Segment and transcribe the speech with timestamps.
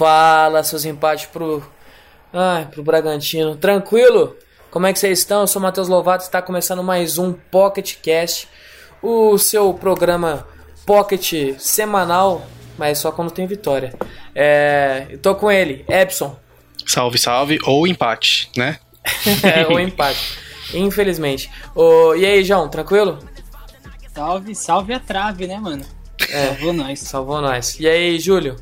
[0.00, 1.62] Fala, seus empates pro.
[2.32, 3.54] Ai, pro Bragantino.
[3.54, 4.34] Tranquilo?
[4.70, 5.42] Como é que vocês estão?
[5.42, 8.48] Eu sou o Matheus Lovato está começando mais um Pocket Cast,
[9.02, 10.48] o seu programa
[10.86, 12.46] Pocket semanal,
[12.78, 13.92] mas só quando tem vitória.
[14.34, 16.34] É, eu tô com ele, Epson.
[16.86, 18.78] Salve, salve, ou empate, né?
[19.44, 20.38] é, o empate.
[20.72, 21.50] Infelizmente.
[22.16, 23.18] E aí, João, tranquilo?
[24.14, 25.84] Salve, salve a trave, né, mano?
[26.30, 26.46] É.
[26.46, 27.00] Salvou nós.
[27.00, 27.78] Salvou nós.
[27.78, 28.56] E aí, Júlio?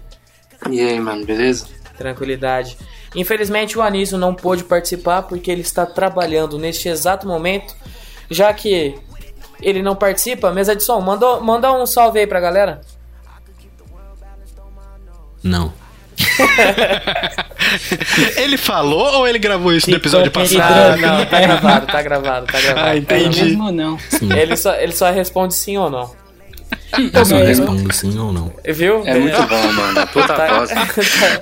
[0.71, 1.67] E aí, mano, beleza?
[1.97, 2.77] Tranquilidade.
[3.15, 7.75] Infelizmente o Anísio não pôde participar porque ele está trabalhando neste exato momento.
[8.31, 8.95] Já que
[9.61, 12.81] ele não participa, mesa de som, manda, manda um salve aí pra galera.
[15.43, 15.73] Não.
[18.37, 20.63] ele falou ou ele gravou isso no episódio passado?
[20.63, 22.89] Ah, não, tá gravado, tá gravado, tá gravado.
[22.89, 23.45] Ah, entendi.
[23.45, 23.99] Mesmo não.
[23.99, 24.33] Sim.
[24.33, 26.11] Ele só, ele só responde sim ou não.
[27.13, 28.53] Eu só Mas- respondo sim ou não.
[28.65, 29.03] Viu?
[29.07, 30.07] É muito bom, mano.
[30.09, 30.71] Puta Tá- voz.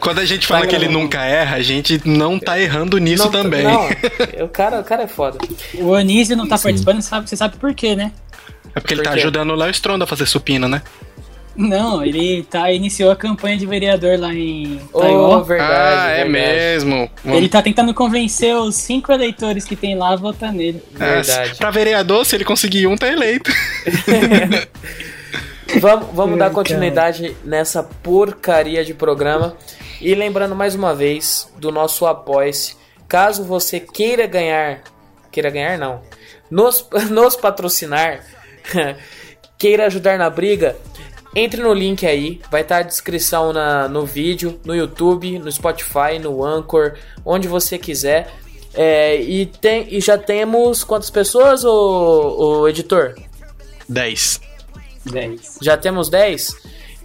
[0.00, 3.24] Quando a gente fala Tá que ele nunca erra, a gente não tá errando nisso
[3.24, 3.62] Não, também.
[3.62, 3.88] Não,
[4.44, 5.38] o cara, o cara é foda.
[5.74, 6.64] O Anísio não tá Sim.
[6.64, 8.12] participando, sabe, você sabe por quê, né?
[8.74, 9.20] É porque ele Por tá quê?
[9.20, 10.82] ajudando o Léo Stronda a fazer supino, né?
[11.58, 15.42] Não, ele tá, iniciou a campanha de vereador lá em Ô, Taiwan.
[15.42, 15.72] verdade.
[15.72, 16.30] ah, é verdade.
[16.84, 17.10] mesmo.
[17.24, 20.82] Ele tá tentando convencer os cinco eleitores que tem lá a votar nele.
[21.00, 21.54] É, Verdade.
[21.56, 23.50] pra vereador, se ele conseguir um, tá eleito.
[25.80, 29.56] Vamos, vamos dar continuidade nessa porcaria de programa.
[30.00, 32.76] E lembrando mais uma vez do nosso apoia-se.
[33.08, 34.82] Caso você queira ganhar.
[35.30, 36.00] Queira ganhar, não.
[36.50, 38.24] Nos, nos patrocinar.
[39.58, 40.76] queira ajudar na briga.
[41.34, 42.40] Entre no link aí.
[42.50, 46.94] Vai estar a descrição na, no vídeo, no YouTube, no Spotify, no Anchor,
[47.24, 48.32] onde você quiser.
[48.74, 53.14] É, e, tem, e já temos quantas pessoas, o, o editor?
[53.88, 54.40] 10.
[55.10, 55.58] 10.
[55.62, 56.54] Já temos 10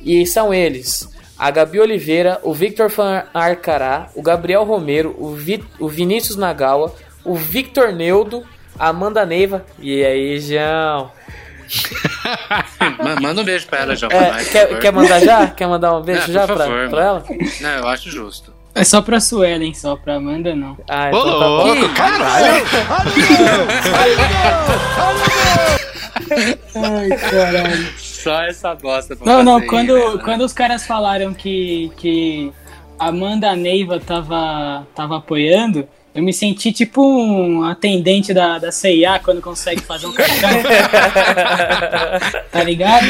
[0.01, 5.63] e são eles: a Gabi Oliveira, o Victor Fan Arcará, o Gabriel Romero, o, Vi-
[5.79, 8.43] o Vinícius Nagawa, o Victor Neudo,
[8.77, 9.65] a Amanda Neiva.
[9.79, 11.11] E aí, João?
[13.01, 14.11] Ma- Manda um beijo pra ela, João.
[14.11, 15.47] É, quer, quer mandar já?
[15.47, 17.23] Quer mandar um beijo Não, já pra, favor, pra ela?
[17.61, 18.53] Não, eu acho justo.
[18.73, 20.77] É só pra Suelen, só pra Amanda não.
[20.89, 21.63] Ah, Ô, então tá bom.
[21.73, 22.63] louco, caralho!
[26.75, 27.87] Ai, caralho.
[27.97, 30.19] Só essa bosta pra Não, fazer não, aí, quando, velho.
[30.19, 32.51] quando os caras falaram que, que
[32.99, 39.41] Amanda Neiva tava, tava apoiando, eu me senti tipo um atendente da, da CIA quando
[39.41, 40.49] consegue fazer um cartão.
[42.51, 43.05] tá ligado?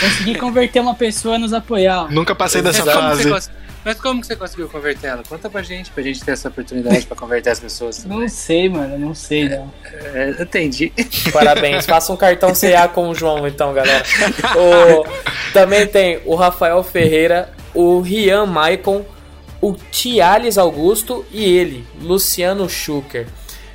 [0.00, 2.12] Consegui converter uma pessoa a nos apoiar.
[2.12, 3.50] Nunca passei dessa fase.
[3.84, 5.22] Mas como que você conseguiu converter ela?
[5.28, 8.04] Conta pra gente, pra gente ter essa oportunidade pra converter as pessoas.
[8.04, 9.72] Não sei, mano, não sei, não.
[10.14, 10.92] É, eu entendi.
[11.32, 14.04] Parabéns, faça um cartão CA com o João, então, galera.
[14.56, 19.04] O- também tem o Rafael Ferreira, o Rian Maicon,
[19.60, 23.26] o Tiales Augusto e ele, Luciano Schuker.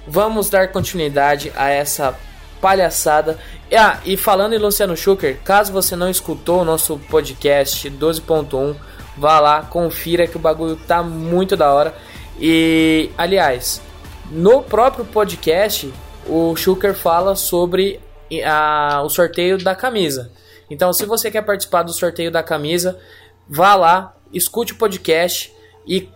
[0.08, 2.16] Vamos dar continuidade a essa
[2.62, 3.38] palhaçada.
[3.78, 8.76] Ah, e falando em Luciano Schuker, caso você não escutou o nosso podcast 12.1,
[9.18, 11.94] vá lá, confira que o bagulho tá muito da hora.
[12.40, 13.82] E, aliás,
[14.30, 15.92] no próprio podcast,
[16.28, 18.00] o Schuker fala sobre
[18.46, 20.32] a- o sorteio da camisa.
[20.70, 23.00] Então, se você quer participar do sorteio da camisa,
[23.48, 25.54] vá lá, escute o podcast
[25.88, 26.10] e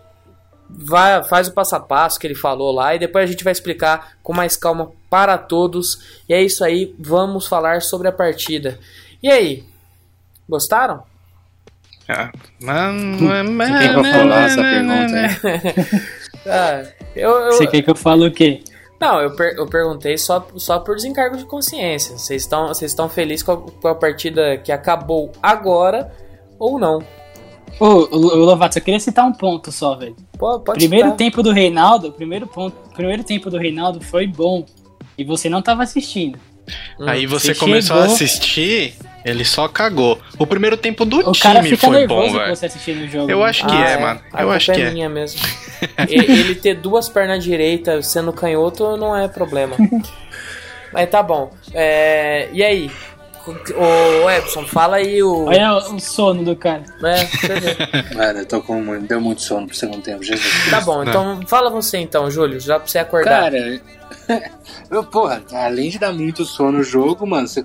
[0.68, 2.94] vá, faz o passo a passo que ele falou lá.
[2.94, 6.22] E depois a gente vai explicar com mais calma para todos.
[6.28, 8.78] E é isso aí, vamos falar sobre a partida.
[9.22, 9.64] E aí,
[10.48, 11.02] gostaram?
[12.08, 16.12] Ah, Você quer que eu falar essa pergunta aí?
[16.44, 16.82] Ah,
[17.14, 18.62] eu, eu- Você quer que eu fale o quê?
[19.00, 22.18] Não, eu, per- eu perguntei só, só por desencargo de consciência.
[22.18, 22.48] Vocês
[22.82, 26.12] estão felizes com a, com a partida que acabou agora
[26.58, 26.98] ou não?
[27.80, 30.16] Ô, ô, ô, Lovato, eu queria citar um ponto só, velho.
[30.38, 31.16] Pô, pode Primeiro citar.
[31.18, 34.66] tempo do Reinaldo, o primeiro ponto, primeiro tempo do Reinaldo foi bom.
[35.16, 36.38] E você não tava assistindo.
[37.00, 40.20] Aí você Você começou a chegou- assistir, ele só cagou.
[40.38, 42.54] O primeiro tempo do O cara time fica foi bom, velho.
[42.56, 43.30] você assistindo o jogo.
[43.30, 43.44] Eu né?
[43.46, 44.20] acho que Ah, é, mano.
[44.32, 44.90] A Eu culpa acho que é é.
[44.90, 45.40] minha mesmo.
[46.08, 49.76] Ele ter duas pernas direitas sendo canhoto não é problema.
[50.92, 51.52] Mas tá bom.
[51.72, 52.90] É, e aí?
[53.74, 55.46] Ô, Epson, fala aí o.
[55.46, 56.84] Olha o sono do cara.
[57.02, 58.14] É.
[58.14, 59.06] Mano, eu tô com muito.
[59.06, 60.70] Deu muito sono pro segundo tempo, Jesus.
[60.70, 63.50] Tá bom, então fala você então, Júlio, já pra você acordar.
[63.50, 63.80] Cara,
[64.90, 67.64] eu, porra, além de dar muito sono no jogo, mano, você-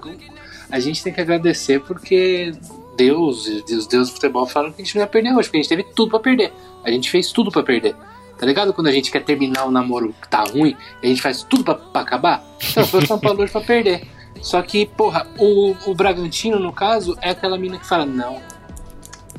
[0.70, 2.52] a gente tem que agradecer porque
[2.96, 5.62] Deus os deuses do futebol falam que a gente não ia perder hoje, porque a
[5.62, 6.54] gente teve tudo pra perder.
[6.84, 7.96] A gente fez tudo pra perder.
[8.38, 8.74] Tá ligado?
[8.74, 11.76] Quando a gente quer terminar o namoro que tá ruim, a gente faz tudo pra,
[11.76, 12.44] pra acabar.
[12.72, 14.08] Então, foi o São Paulo hoje pra perder.
[14.42, 18.40] Só que, porra, o, o Bragantino, no caso, é aquela mina que fala: Não,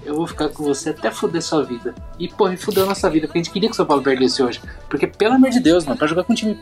[0.05, 1.95] eu vou ficar com você até foder sua vida.
[2.19, 4.03] E, porra, e fudeu a nossa vida, porque a gente queria que o São Paulo
[4.03, 4.61] perdesse hoje.
[4.89, 6.59] Porque, pelo amor de Deus, mano, pra jogar com um time.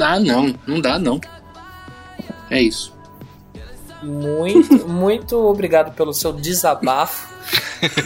[0.00, 1.20] Ah, não, não dá, não.
[2.50, 2.95] É isso.
[4.06, 7.34] Muito, muito obrigado pelo seu desabafo.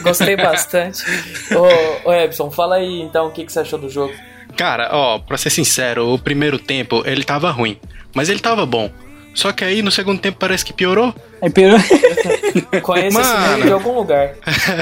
[0.01, 1.03] Gostei bastante.
[1.53, 4.13] Ô, ô Epson, fala aí então o que, que você achou do jogo.
[4.57, 7.79] Cara, ó, pra ser sincero, o primeiro tempo ele tava ruim,
[8.13, 8.91] mas ele tava bom.
[9.33, 11.15] Só que aí no segundo tempo parece que piorou.
[11.41, 11.79] Aí piorou.
[12.83, 13.51] Conheço esse Mano.
[13.51, 14.31] nome de algum lugar.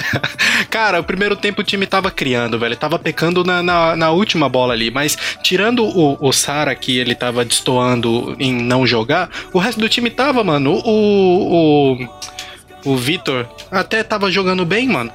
[0.69, 2.75] Cara, o primeiro tempo o time tava criando, velho.
[2.75, 4.89] Tava pecando na, na, na última bola ali.
[4.91, 9.87] Mas tirando o, o Sara, que ele tava destoando em não jogar, o resto do
[9.89, 10.81] time tava, mano.
[10.83, 11.93] O.
[12.03, 12.19] o
[12.85, 15.11] o Vitor até tava jogando bem, mano.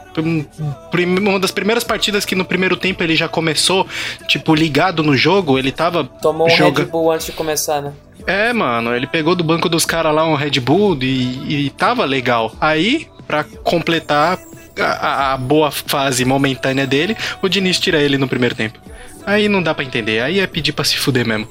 [1.23, 3.87] Uma das primeiras partidas que no primeiro tempo ele já começou,
[4.29, 7.93] tipo, ligado no jogo, ele tava Tomou um joga- Red Bull antes de começar, né?
[8.27, 12.05] É, mano, ele pegou do banco dos caras lá um Red Bull e, e tava
[12.05, 12.55] legal.
[12.61, 14.39] Aí, pra completar
[14.79, 18.79] a, a- boa fase momentânea dele, o Diniz tira ele no primeiro tempo.
[19.27, 21.49] Aí não dá pra entender, aí é pedir pra se fuder mesmo.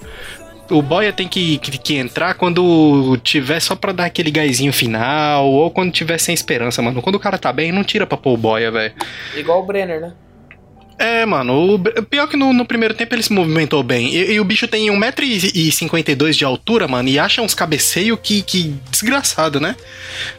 [0.71, 5.45] O Boia tem que, que, que entrar quando tiver só pra dar aquele gásinho final,
[5.47, 7.01] ou quando tiver sem esperança, mano.
[7.01, 8.93] Quando o cara tá bem, não tira pra pôr o Boia, velho.
[9.35, 10.13] Igual o Brenner, né?
[11.03, 14.15] É, mano, o, pior que no, no primeiro tempo ele se movimentou bem.
[14.15, 18.73] E, e o bicho tem 1,52m de altura, mano, e acha uns cabeceio que, que
[18.89, 19.75] desgraçado, né?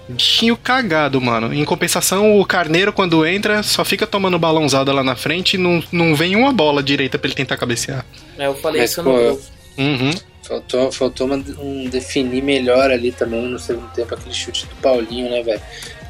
[0.09, 1.53] Bichinho cagado, mano.
[1.53, 5.83] Em compensação, o Carneiro, quando entra, só fica tomando balãozada lá na frente e não,
[5.93, 8.03] não vem uma bola direita pra ele tentar cabecear.
[8.39, 9.41] É, Eu falei Mas, isso pô, no eu-.
[9.77, 10.13] Uhum.
[10.47, 15.31] Faltou, faltou uma- um definir melhor ali também no segundo tempo, aquele chute do Paulinho,
[15.31, 15.61] né, velho?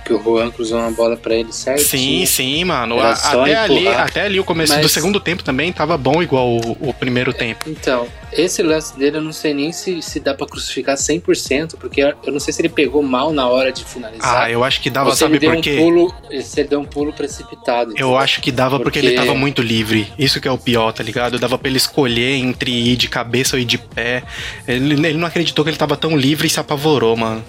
[0.04, 1.82] Que o Juan cruzou uma bola pra ele certo.
[1.82, 3.00] Sim, sim, mano.
[3.00, 6.46] A- até, ali, até ali o começo Mas- do segundo tempo também tava bom igual
[6.58, 7.64] o, o primeiro tempo.
[7.70, 12.02] Então, esse lance dele eu não sei nem se, se dá pra crucificar 100%, porque
[12.02, 14.42] eu não sei se ele pegou mal na hora de finalizar.
[14.42, 15.76] Ah, eu acho que dava, se sabe por um quê?
[15.78, 17.90] pulo, se ele deu um pulo precipitado.
[17.92, 18.18] Eu entendeu?
[18.18, 20.12] acho que dava porque, Porque- ele tava muito livre.
[20.18, 21.38] Isso que é o pior, tá ligado?
[21.38, 24.22] Dava pra ele escolher entre ir de cabeça ou ir de pé.
[24.68, 27.42] Ele, ele não acreditou que ele tava tão livre e se apavorou, mano.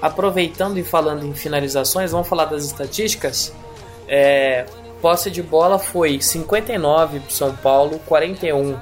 [0.00, 3.52] Aproveitando e falando em finalizações, vamos falar das estatísticas.
[4.06, 4.64] É,
[5.00, 8.78] posse de bola foi 59 pro São Paulo, 41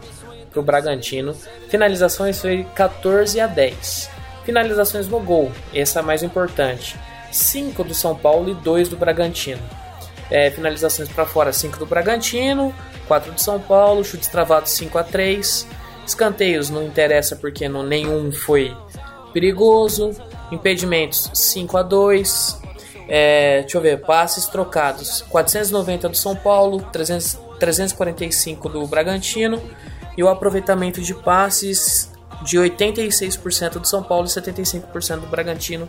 [0.51, 1.35] pro Bragantino.
[1.69, 4.11] Finalizações foi 14 a 10.
[4.45, 6.97] Finalizações no gol, essa é a mais importante.
[7.33, 9.63] 5 do São Paulo e 2 do Bragantino.
[10.31, 12.75] É, finalizações para fora, 5 do Bragantino,
[13.07, 15.67] 4 do São Paulo, chutes travados 5 a 3.
[16.07, 18.77] Escanteios não interessa porque não, nenhum foi
[19.33, 20.15] perigoso.
[20.50, 22.62] Impedimentos 5 a 2.
[23.08, 29.62] É, deixa eu ver, passes trocados 490 do São Paulo, 300, 345 do Bragantino
[30.16, 32.10] e o aproveitamento de passes
[32.43, 35.88] de 86% do São Paulo e 75% do Bragantino.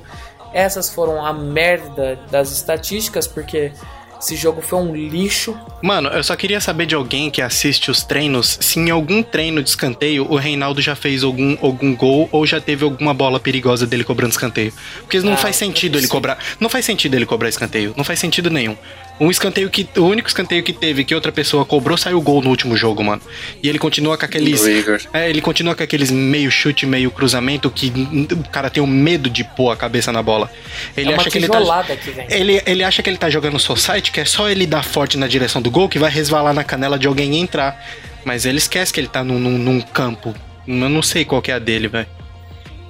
[0.53, 3.71] Essas foram a merda das estatísticas, porque
[4.19, 5.57] esse jogo foi um lixo.
[5.81, 9.61] Mano, eu só queria saber de alguém que assiste os treinos se em algum treino
[9.61, 13.85] de escanteio o Reinaldo já fez algum, algum gol ou já teve alguma bola perigosa
[13.85, 14.73] dele cobrando escanteio.
[15.01, 16.37] Porque não Ah, faz não é sentido ele cobrar.
[16.59, 17.93] Não faz sentido ele cobrar escanteio.
[17.95, 18.75] Não faz sentido nenhum.
[19.19, 19.87] Um escanteio que.
[19.97, 23.21] O único escanteio que teve que outra pessoa cobrou saiu gol no último jogo, mano.
[23.63, 24.63] E ele continua com aqueles.
[25.11, 27.91] É, ele continua com aqueles meio chute, meio cruzamento que
[28.31, 30.51] o cara tem o medo de pôr a cabeça na bola.
[30.95, 31.59] Ele é uma acha que ele tá.
[31.59, 32.27] vem.
[32.29, 35.27] Ele, ele acha que ele tá jogando society, que é só ele dar forte na
[35.27, 37.83] direção do gol que vai resvalar na canela de alguém e entrar.
[38.25, 40.33] Mas ele esquece que ele tá num, num, num campo.
[40.67, 42.07] Eu não sei qual que é a dele, velho.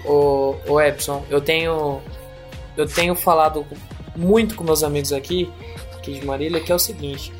[0.03, 2.01] Ô, ô Epson, eu tenho
[2.77, 3.65] eu tenho falado
[4.15, 5.51] muito com meus amigos aqui,
[5.95, 7.33] aqui de Marília, que é o seguinte: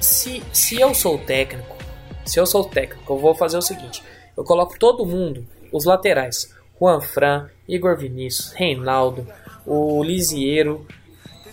[0.00, 1.76] se, se eu sou técnico,
[2.24, 4.02] se eu sou técnico, eu vou fazer o seguinte:
[4.36, 9.26] eu coloco todo mundo, os laterais, Juan Fran, Igor Vinícius, Reinaldo,
[9.64, 10.86] o Lisieiro,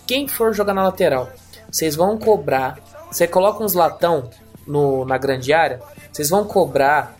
[0.05, 1.31] quem for jogar na lateral,
[1.73, 2.77] vocês vão cobrar.
[3.11, 4.29] Você coloca uns latão
[4.67, 7.17] no, na grande área, vocês vão cobrar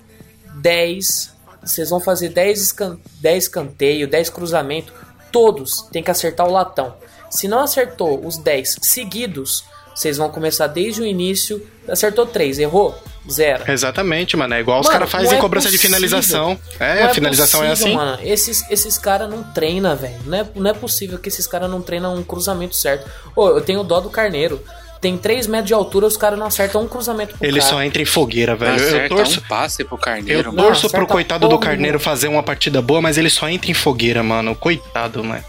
[0.56, 1.34] 10.
[1.64, 4.94] Vocês vão fazer 10, escan 10 escanteio, 10 cruzamento.
[5.32, 6.94] Todos tem que acertar o latão.
[7.32, 9.64] Se não acertou os 10 seguidos,
[9.96, 11.66] vocês vão começar desde o início.
[11.88, 12.94] Acertou 3, errou?
[13.30, 13.64] Zero.
[13.72, 14.54] Exatamente, mano.
[14.54, 15.98] É igual os Mano, caras fazem não em é cobrança de possível.
[15.98, 16.60] finalização.
[16.80, 17.96] É, Não a finalização é possível, assim.
[17.98, 18.20] Mano.
[18.24, 20.16] Esses, esses caras não treinam, velho.
[20.26, 23.10] Não é, não é possível que esses caras não treinam um cruzamento certo.
[23.36, 24.62] Ô, eu tenho dó do Carneiro.
[25.00, 27.70] Tem 3 metros de altura, os caras não acertam um cruzamento pro Ele cara.
[27.72, 28.80] só entra em fogueira, velho.
[28.80, 30.40] Eu Acerta torço, um passe pro Carneiro.
[30.40, 30.58] eu mano.
[30.58, 33.74] Não, torço pro coitado do Carneiro fazer uma partida boa, mas ele só entra em
[33.74, 34.56] fogueira, mano.
[34.56, 35.44] Coitado, mano.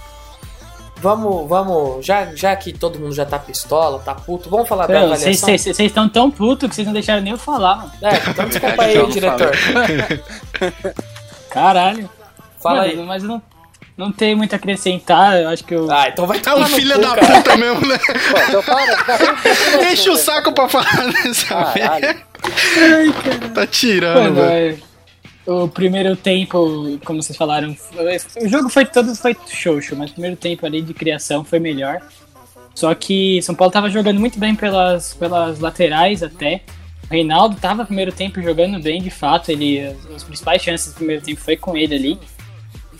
[1.04, 2.06] Vamos, vamos.
[2.06, 5.50] Já, já que todo mundo já tá pistola, tá puto, vamos falar da avaliação?
[5.58, 7.92] Vocês estão tão putos que vocês não deixaram nem eu falar, mano.
[8.00, 9.50] É, então desculpa aí, Então, diretor.
[11.50, 12.08] Caralho.
[12.58, 13.06] Fala Mano, aí.
[13.06, 13.42] Mas eu não,
[13.98, 15.90] não tem muito a acrescentar, eu acho que eu...
[15.90, 17.36] Ah, então vai É tomar um filho da cara.
[17.36, 17.98] puta mesmo, né?
[17.98, 19.92] Pô, então para.
[19.92, 21.44] Enche o saco pra falar dessa vez.
[21.44, 22.24] Caralho.
[23.54, 24.93] Tá tirando, Mano, velho.
[25.46, 27.76] O primeiro tempo, como vocês falaram,
[28.40, 32.00] o jogo foi todo foi xoxo, mas o primeiro tempo ali de criação foi melhor.
[32.74, 36.62] Só que São Paulo tava jogando muito bem pelas, pelas laterais até.
[37.08, 39.50] O Reinaldo tava no primeiro tempo jogando bem, de fato.
[39.50, 39.80] Ele,
[40.14, 42.18] as, principais chances do primeiro tempo foi com ele ali.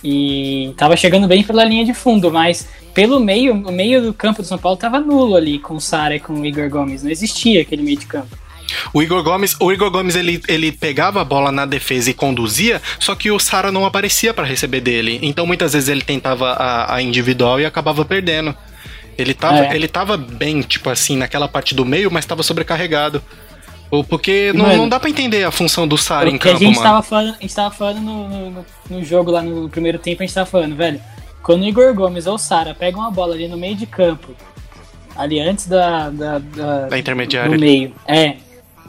[0.03, 4.43] E tava chegando bem pela linha de fundo, mas pelo meio, o meio do campo
[4.43, 7.03] do São Paulo tava nulo ali com o Sara e com o Igor Gomes.
[7.03, 8.44] Não existia aquele meio de campo.
[8.93, 12.81] O Igor Gomes, o Igor Gomes ele, ele pegava a bola na defesa e conduzia,
[12.99, 15.19] só que o Sara não aparecia pra receber dele.
[15.23, 18.55] Então muitas vezes ele tentava a, a individual e acabava perdendo.
[19.17, 19.77] Ele tava, É.
[19.77, 23.23] ele tava bem, tipo assim, naquela parte do meio, mas tava sobrecarregado.
[23.91, 26.49] Ou Porque não, Mano, não dá pra entender a função do Sara em O que
[26.49, 26.89] a campo, gente mano.
[26.89, 30.23] tava falando, a gente tava falando no, no- no- no jogo lá no primeiro tempo,
[30.23, 31.01] a gente tava falando, velho,
[31.45, 34.35] quando o Igor Gomes ou o Sara pegam uma bola ali no meio de campo,
[35.15, 37.53] ali antes da, da, da, Da intermediária.
[37.53, 38.35] do meio, é,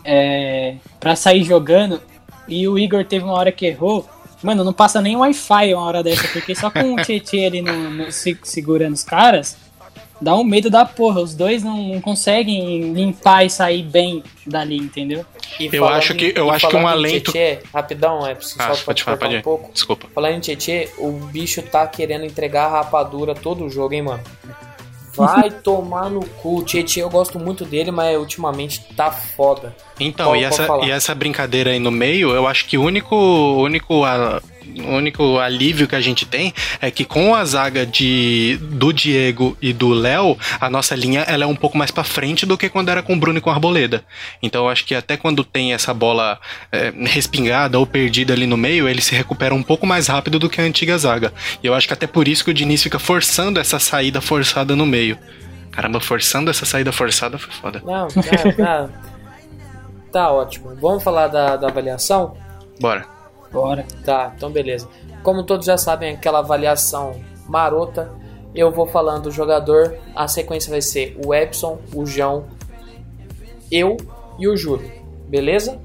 [0.05, 1.99] é, pra sair jogando,
[2.47, 4.07] e o Igor teve uma hora que errou,
[4.43, 7.89] mano, não passa nem Wi-Fi uma hora dessa, porque só com o Tietchan ali no,
[7.89, 9.57] no- se- segurando os caras,
[10.21, 14.77] dá um medo da porra, os dois não, não conseguem limpar e sair bem dali,
[14.77, 15.25] entendeu?
[15.59, 18.75] E Eu acho que- eu acho que um alento- Tietê, rapidão, é, só Ah, pra
[18.77, 19.71] pode te falar, pode um pouco.
[19.73, 20.07] Desculpa.
[20.13, 24.23] Falando em Tietê, o bicho tá querendo entregar a rapadura todo o jogo, hein, mano.
[25.15, 26.63] Vai tomar no cu.
[26.63, 29.75] Tietê, eu gosto muito dele, mas ultimamente tá foda.
[29.99, 33.15] Então, Pode- e, essa, e essa brincadeira aí no meio, eu acho que o único,
[33.15, 34.41] único, a-
[34.77, 39.57] o único alívio que a gente tem é que com a zaga de, do Diego
[39.61, 42.69] e do Léo, a nossa linha ela é um pouco mais pra frente do que
[42.69, 44.03] quando era com o Bruno e com a Arboleda.
[44.41, 46.39] Então eu acho que até quando tem essa bola
[46.71, 50.49] é, respingada ou perdida ali no meio, ele se recupera um pouco mais rápido do
[50.49, 51.33] que a antiga zaga.
[51.63, 54.75] E eu acho que até por isso que o Diniz fica forçando essa saída forçada
[54.75, 55.17] no meio.
[55.71, 57.81] Caramba, forçando essa saída forçada foi foda.
[57.85, 58.21] Não, tá,
[58.57, 58.89] tá,
[60.11, 60.75] tá ótimo.
[60.81, 62.37] Vamos falar da, da avaliação?
[62.79, 63.14] Bora.
[63.55, 63.85] Bora.
[64.03, 64.87] Tá, então beleza.
[65.23, 67.15] Como todos já sabem, aquela avaliação
[67.47, 68.11] marota,
[68.53, 69.95] eu vou falando do jogador.
[70.15, 72.45] A sequência vai ser o Epson, o João,
[73.71, 73.97] eu
[74.39, 74.89] e o Júlio.
[75.27, 75.79] Beleza?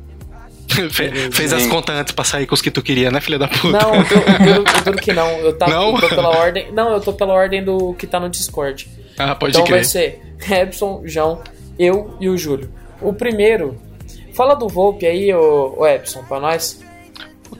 [0.91, 3.49] Fe- Fez as contas antes pra sair com os que tu queria, né, filha da
[3.49, 3.79] puta?
[3.79, 5.29] Não, eu, eu, que não.
[5.39, 5.95] Eu, tá, Não?
[5.95, 6.73] eu tô pela ordem.
[6.73, 8.89] Não, eu tô pela ordem do que tá no Discord.
[9.19, 9.77] Ah, pode então crer.
[9.77, 11.41] vai ser Epson, João,
[11.79, 12.71] eu e o Júlio.
[13.01, 13.77] O primeiro.
[14.33, 16.81] Fala do Volpe aí, ô, ô Epson, pra nós.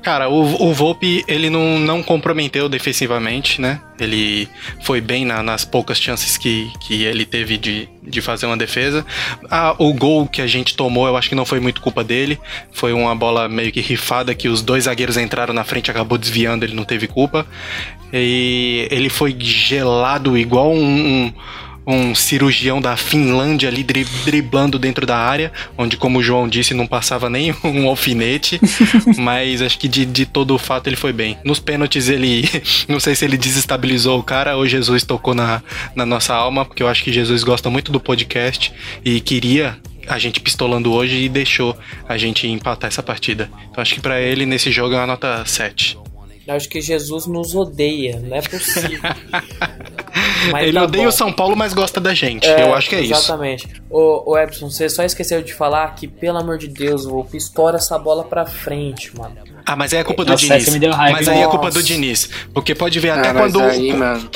[0.03, 3.81] Cara, o, o Volpe, ele não, não comprometeu defensivamente, né?
[3.99, 4.49] Ele
[4.83, 9.05] foi bem na- nas poucas chances que, que ele teve de, de fazer uma defesa.
[9.51, 12.39] Ah, o gol que a gente tomou, eu acho que não foi muito culpa dele.
[12.73, 16.65] Foi uma bola meio que rifada que os dois zagueiros entraram na frente, acabou desviando,
[16.65, 17.47] ele não teve culpa.
[18.13, 20.83] E ele foi gelado igual um,
[21.27, 21.33] um,
[21.87, 26.75] um cirurgião da Finlândia ali dri- driblando dentro da área, onde, como o João disse,
[26.75, 28.61] não passava nem um alfinete.
[29.19, 31.39] mas acho que de, de todo o fato ele foi bem.
[31.45, 32.49] Nos pênaltis ele.
[32.89, 35.63] Não sei se ele desestabilizou o cara ou Jesus tocou na,
[35.95, 38.73] na nossa alma, porque eu acho que Jesus gosta muito do podcast
[39.05, 41.77] e queria a gente pistolando hoje e deixou
[42.09, 43.51] a gente empatar essa partida.
[43.71, 45.97] Então acho que pra ele nesse jogo é uma nota 7.
[46.51, 48.99] Eu acho que Jesus nos odeia, não é possível.
[50.51, 51.09] Mas ele tá odeia bom.
[51.09, 52.47] o São Paulo, mas gosta da gente.
[52.49, 53.13] É, eu acho que é isso.
[53.13, 53.69] Exatamente.
[53.91, 57.77] Ô, ô Epson, você só esqueceu de falar que, pelo amor de Deus, o estoura
[57.77, 59.37] essa bola pra frente, mano.
[59.67, 60.63] Ah, mas aí é culpa do Nossa, Diniz.
[60.63, 61.19] essa me deu raiva.
[61.19, 62.29] Mas aí é culpa do Diniz.
[62.55, 63.61] Porque pode ver até Ah, mas quando.
[63.63, 64.29] aí, mano.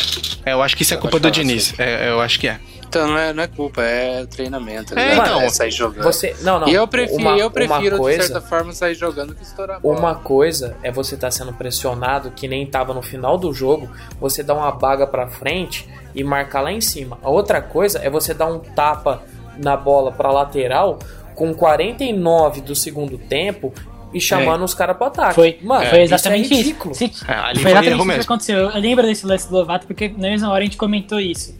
[0.44, 1.74] É, eu acho que isso é culpa do Diniz.
[1.78, 2.60] É, eu acho que é.
[2.98, 4.92] Então não é, não é culpa, é treinamento.
[4.92, 5.16] É, né?
[5.16, 5.40] então.
[5.40, 6.04] É sair jogando.
[6.04, 6.34] Você.
[6.42, 6.68] Não, não.
[6.68, 9.80] e eu prefiro, uma, eu prefiro coisa, de certa forma, sair jogando que estourar a
[9.80, 9.98] bola.
[9.98, 13.88] Uma coisa é você estar sendo pressionado, que nem tava no final do jogo,
[14.20, 17.18] você dar uma baga pra frente e marcar lá em cima.
[17.22, 19.22] A outra coisa é você dar um tapa
[19.56, 20.98] na bola pra lateral
[21.34, 23.72] com 49 do segundo tempo
[24.12, 25.34] e chamando os caras pro ataque.
[25.34, 26.62] Foi, Mano, foi isso exatamente é isso.
[26.68, 26.94] ridículo.
[26.94, 28.56] Se- É, ali foi exatamente isso que aconteceu.
[28.58, 31.52] Eu lembro desse lance do Lovato porque na mesma hora a gente comentou isso.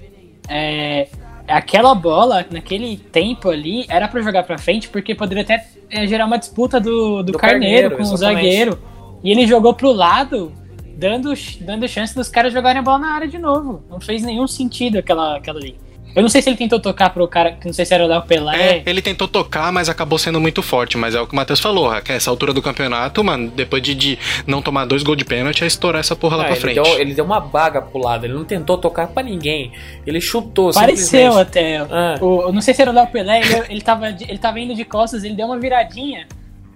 [0.49, 1.09] É,
[1.47, 6.27] aquela bola, naquele tempo ali, era pra jogar pra frente, porque poderia até é, gerar
[6.27, 8.79] uma disputa do, do, Do Carneiro, Carneiro, com o zagueiro.
[9.23, 10.53] E ele jogou pro lado,
[10.97, 13.83] dando, dando chance dos caras jogarem a bola na área de novo.
[13.89, 15.77] Não fez nenhum sentido aquela, aquela ali.
[16.15, 18.07] Eu não sei se ele tentou tocar pro cara, que não sei se era o
[18.07, 18.77] Léo Pelé.
[18.79, 20.97] É, ele tentou tocar, mas acabou sendo muito forte.
[20.97, 23.95] Mas é o que o Matheus falou, que essa altura do campeonato, mano, depois de,
[23.97, 26.61] de não tomar dois gols de pênalti, é estourar essa porra lá Ah, pra ele,
[26.61, 26.83] frente.
[26.83, 29.73] deu, ele deu uma baga pro lado, ele não tentou tocar pra ninguém.
[30.07, 31.79] Ele chutou, Pareceu até.
[31.79, 32.17] Ah.
[32.21, 34.75] O, eu não sei se era o Léo Pelé, ele, ele, tava, ele tava indo
[34.75, 36.29] de costas, ele deu uma viradinha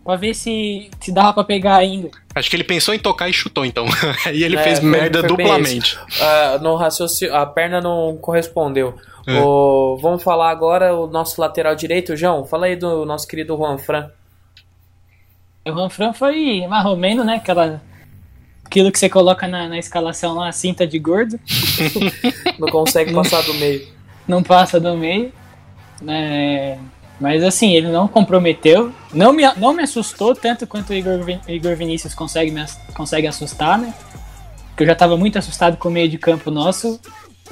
[0.05, 2.09] pra ver se, se dava pra pegar ainda.
[2.35, 3.87] Acho que ele pensou em tocar e chutou, então.
[4.27, 5.97] Aí ele É, fez foi- merda foi duplamente.
[6.21, 8.97] Ah, no raciocínio, a perna não correspondeu.
[9.29, 9.41] É.
[9.43, 12.47] O- vamos falar agora o nosso lateral direito, João.
[12.47, 14.11] Fala aí do nosso querido Juan Fran.
[15.67, 17.35] O Ranfran foi marromeno, né?
[17.35, 17.83] Aquela,
[18.65, 21.39] aquilo que você coloca na, na escalação lá, cinta de gordo.
[22.59, 23.87] Não consegue passar do meio.
[24.27, 25.33] não passa do meio.
[26.01, 26.79] né?
[27.21, 28.93] mas assim, ele não comprometeu.
[29.13, 31.19] Não me, não me assustou tanto quanto o Igor,
[31.49, 33.93] Igor Vinícius consegue, me, consegue assustar, né?
[34.71, 37.01] Porque eu já tava muito assustado com o meio de campo nosso.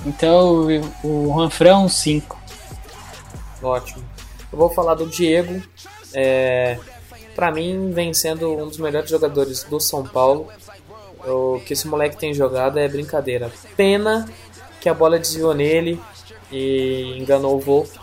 [0.04, 0.66] Então
[1.02, 2.38] o, Juanfran é um 5.
[3.62, 4.04] Ótimo.
[4.52, 5.62] Eu vou falar do Diego.
[6.12, 6.78] É,
[7.34, 10.48] para mim, vem sendo um dos melhores jogadores do São Paulo.
[11.26, 13.50] O que esse moleque tem jogado é brincadeira.
[13.76, 14.28] Pena
[14.80, 16.00] que a bola desviou nele
[16.52, 17.98] e enganou o Volpe.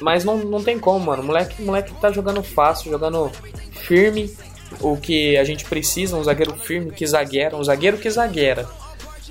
[0.00, 1.22] Mas não, não tem como, mano.
[1.22, 3.30] O moleque, moleque tá jogando fácil, jogando
[3.72, 4.34] firme.
[4.80, 8.68] O que a gente precisa, um zagueiro firme que zagueira, um zagueiro que zagueira.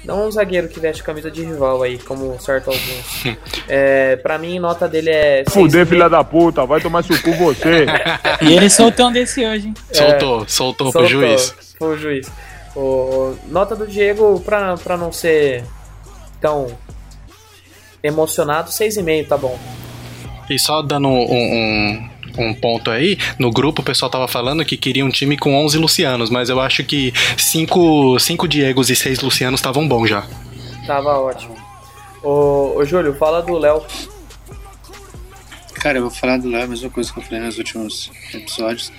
[0.08, 3.38] Não um zagueiro que veste camisa de rival aí, como certo alguns.
[3.70, 5.44] É, pra mim, nota dele é.
[5.50, 5.90] Fuder, 6,5.
[5.90, 7.86] filha da puta, vai tomar seu cu você.
[8.42, 9.74] E ele soltou um desse hoje, hein?
[9.92, 11.56] Soltou, soltou pro Soltou, juiz.
[11.78, 12.32] Pro juiz.
[12.74, 15.66] O, nota do Diego, pra, pra não ser
[16.40, 16.68] tão
[18.02, 19.60] emocionado, 6,5, tá bom.
[20.50, 24.78] E só dando um, um, um ponto aí, no grupo o pessoal tava falando que
[24.78, 29.22] queria um time com 11 Lucianos, mas eu acho que 5 cinco Diegos e 6
[29.22, 30.26] Lucianos estavam bons já.
[30.86, 31.56] Tava ótimo.
[32.24, 33.82] Ô, ô Júlio, fala do Léo.
[35.76, 38.92] Cara, eu vou falar do Léo, a mesma coisa que eu falei nos últimos episódios.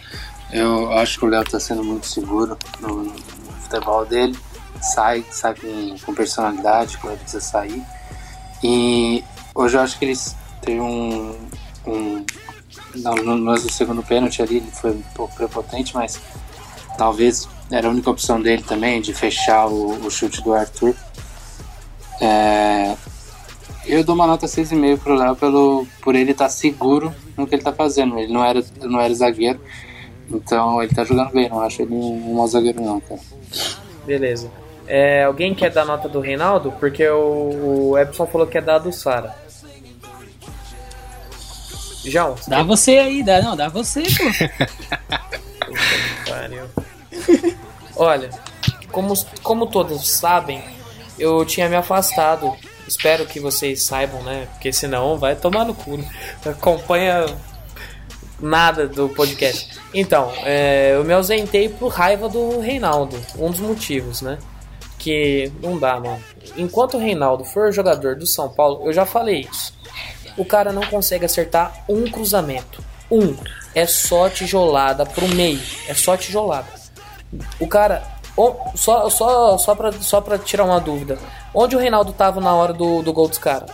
[0.53, 4.37] Eu acho que o Léo tá sendo muito seguro no, no futebol dele.
[4.81, 7.83] Sai, sai com, com personalidade quando ele precisa sair.
[8.63, 9.23] E
[9.55, 11.37] hoje eu acho que eles teve um.
[11.87, 12.25] um
[12.95, 16.21] no no segundo pênalti ali, ele foi um pouco prepotente, mas
[16.97, 20.95] talvez era a única opção dele também, de fechar o, o chute do Arthur.
[22.21, 22.97] É,
[23.87, 27.63] eu dou uma nota 6,5 pro Léo pelo, por ele estar seguro no que ele
[27.63, 28.19] tá fazendo.
[28.19, 29.61] Ele não era, não era zagueiro,
[30.31, 31.49] então ele tá jogando bem.
[31.49, 33.21] Não acho ele um, um mau zagueiro, não, cara.
[34.07, 34.51] Beleza.
[34.87, 36.73] É, alguém quer dar nota do Reinaldo?
[36.73, 39.35] Porque o, o Epson falou que é dar do Sara.
[42.11, 44.25] João, Dá você aí, dá, não, dá você, pô.
[47.97, 48.31] Olha,
[48.91, 50.63] como, como todos sabem,
[51.19, 52.55] eu tinha me afastado.
[52.87, 54.47] Espero que vocês saibam, né?
[54.53, 55.99] Porque senão vai tomar no cu.
[55.99, 56.09] né?
[56.47, 57.27] Acompanha
[58.41, 59.79] nada do podcast.
[59.93, 63.21] Então, é, eu me ausentei por raiva do Reinaldo.
[63.39, 64.39] Um dos motivos, né?
[64.99, 66.23] Que não dá, mano.
[66.57, 69.78] Enquanto o Reinaldo for jogador do São Paulo, eu já falei isso.
[70.39, 72.83] O cara não consegue acertar um cruzamento.
[73.11, 73.37] Um.
[73.75, 75.61] É só tijolada pro meio.
[75.89, 76.69] É só tijolada.
[77.61, 78.03] O cara.
[78.37, 81.19] o- Só, só, só, pra, só pra tirar uma dúvida.
[81.53, 83.71] Onde o Reinaldo tava na hora do, do gol dos caras?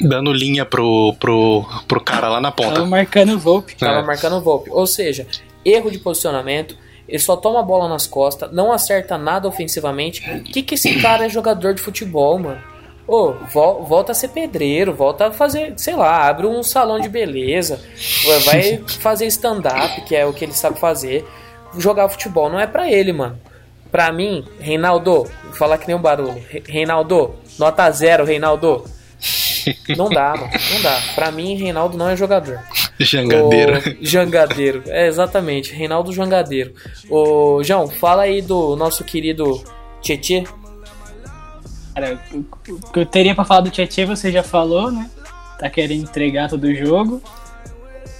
[0.00, 2.86] Dando linha pro, pro, pro cara lá na Tava ponta.
[2.86, 3.74] marcando o Volpe.
[3.76, 4.02] Tava É.
[4.02, 4.70] marcando o Volpe.
[4.70, 5.26] Ou seja,
[5.64, 6.76] erro de posicionamento.
[7.06, 10.22] Ele só toma a bola nas costas, não acerta nada ofensivamente.
[10.44, 12.62] Que que esse cara é jogador de futebol, mano?
[13.06, 17.08] Ô, vol- volta a ser pedreiro, volta a fazer, sei lá, abre um salão de
[17.08, 17.78] beleza,
[18.46, 21.24] vai fazer stand-up, que é o que ele sabe fazer.
[21.76, 23.38] Jogar futebol não é pra ele, mano.
[23.90, 26.42] Pra mim, Reinaldo, vou falar que nem um barulho.
[26.48, 28.84] Re- Reinaldo, nota zero, Reinaldo.
[29.96, 31.00] Não dá, mano, não dá.
[31.14, 32.58] Pra mim, Reinaldo não é jogador.
[33.00, 33.78] Jangadeiro.
[34.00, 34.82] O Jangadeiro.
[34.86, 35.72] É, exatamente.
[35.74, 36.74] Reinaldo Jangadeiro.
[37.08, 39.62] Ô, João, fala aí do nosso querido
[40.00, 40.44] Tietê.
[41.94, 45.08] Cara, o que eu teria pra falar do Tietchan você já falou, né?
[45.58, 47.22] Tá querendo entregar todo o jogo.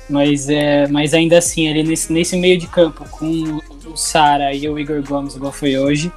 [0.08, 4.68] Mas, é, mas ainda assim, ali nesse, nesse meio de campo, com o Sara e
[4.68, 6.12] o Igor Gomes, igual foi hoje,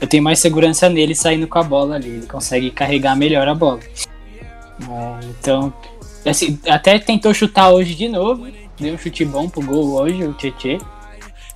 [0.00, 2.08] eu tenho mais segurança nele saindo com a bola ali.
[2.08, 3.80] Ele consegue carregar melhor a bola.
[3.80, 5.72] É, então,
[6.24, 8.46] assim, até tentou chutar hoje de novo.
[8.78, 10.78] Deu um chute bom pro gol hoje, o Tietchan.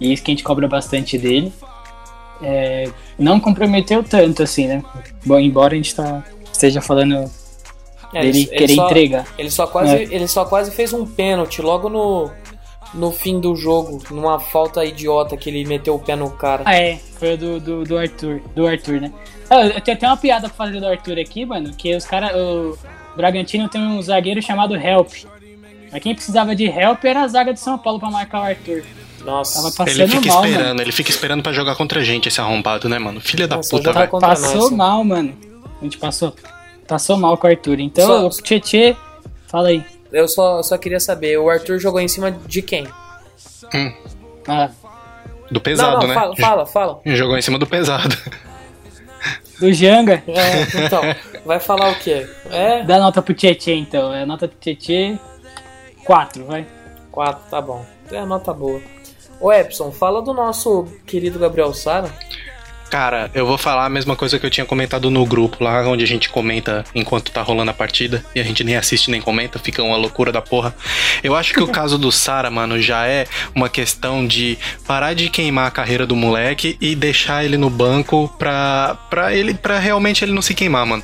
[0.00, 1.52] E isso que a gente cobra bastante dele.
[2.44, 4.82] É, não comprometeu tanto assim, né?
[5.24, 7.30] Bom, embora a gente tá, esteja falando
[8.12, 9.26] É, dele ele- ele querer só- entregar.
[9.38, 10.02] Ele só, quase, É.
[10.02, 12.30] ele só quase fez um pênalti logo no,
[12.92, 16.62] no fim do jogo, numa falta idiota que ele meteu o pé no cara.
[16.66, 16.98] Ah, é.
[17.18, 18.40] Foi o do, do, do Arthur.
[18.54, 19.12] Do Arthur, né?
[19.50, 21.72] Ah, eu tenho até uma piada pra fazer do Arthur aqui, mano.
[21.76, 22.32] Que os caras.
[22.34, 22.76] O
[23.16, 25.10] Bragantino tem um zagueiro chamado Help.
[25.92, 28.82] Mas quem precisava de help era a zaga de São Paulo pra marcar o Arthur.
[29.24, 30.80] Nossa, Tava passando Ele fica mal, esperando, mano.
[30.82, 33.20] ele fica esperando pra jogar contra a gente, esse arrombado, né, mano?
[33.20, 34.10] Filha da puta, velho.
[34.20, 34.70] Passou nós.
[34.72, 35.34] mal, mano.
[35.80, 36.34] A gente passou.
[36.86, 37.80] Passou mal com o Arthur.
[37.80, 38.94] Então, Só- o Tietê,
[39.48, 39.82] fala aí.
[40.12, 42.86] eu só, só queria saber, o Arthur jogou em cima de quem?
[44.46, 44.70] Ah,
[45.50, 46.14] Do pesado, não, não, né?
[46.14, 47.00] fala, fala, fala.
[47.06, 48.14] Jogou em cima do pesado.
[49.58, 50.22] do Janga.
[50.26, 51.00] É, então,
[51.46, 52.28] vai falar o quê?
[52.50, 54.12] É, Dá nota pro Tietê, então.
[54.14, 55.18] É nota pro Tietê
[56.04, 56.66] 4, vai.
[57.10, 57.84] 4, tá bom.
[58.12, 58.80] É a nota boa.
[59.40, 62.10] Ô Epson, fala do nosso querido Gabriel Sara.
[62.94, 66.04] Cara, eu vou falar a mesma coisa que eu tinha comentado no grupo lá, onde
[66.04, 69.58] a gente comenta enquanto tá rolando a partida e a gente nem assiste nem comenta,
[69.58, 70.72] fica uma loucura da porra.
[71.20, 75.28] Eu acho que o caso do Sara, mano, já é uma questão de parar de
[75.28, 80.24] queimar a carreira do moleque e deixar ele no banco pra, pra, ele, pra realmente
[80.24, 81.02] ele não se queimar, mano.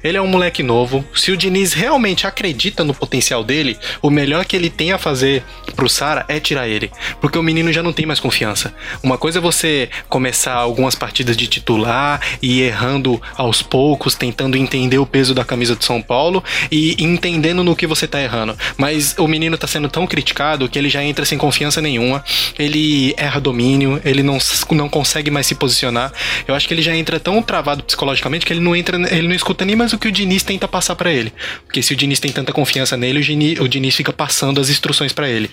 [0.00, 1.04] Ele é um moleque novo.
[1.12, 5.42] Se o Diniz realmente acredita no potencial dele, o melhor que ele tem a fazer
[5.74, 6.88] pro Sara é tirar ele.
[7.20, 8.72] Porque o menino já não tem mais confiança.
[9.02, 14.98] Uma coisa é você começar algumas partidas de titular e errando aos poucos, tentando entender
[14.98, 18.56] o peso da camisa do São Paulo e entendendo no que você tá errando.
[18.76, 22.24] Mas o menino tá sendo tão criticado que ele já entra sem confiança nenhuma.
[22.58, 24.38] Ele erra domínio, ele não,
[24.70, 26.12] não consegue mais se posicionar.
[26.46, 29.34] Eu acho que ele já entra tão travado psicologicamente que ele não entra, ele não
[29.34, 31.32] escuta nem mais o que o Diniz tenta passar pra ele.
[31.64, 34.68] Porque se o Diniz tem tanta confiança nele, o Diniz, o Diniz fica passando as
[34.68, 35.50] instruções pra ele.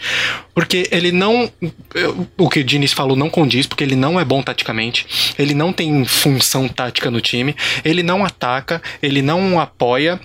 [0.54, 1.52] Porque ele não.
[2.38, 5.06] O que o Diniz falou não condiz, porque ele não é bom taticamente.
[5.38, 7.55] Ele não tem função tática no time.
[7.84, 10.19] Ele não ataca, ele não apoia.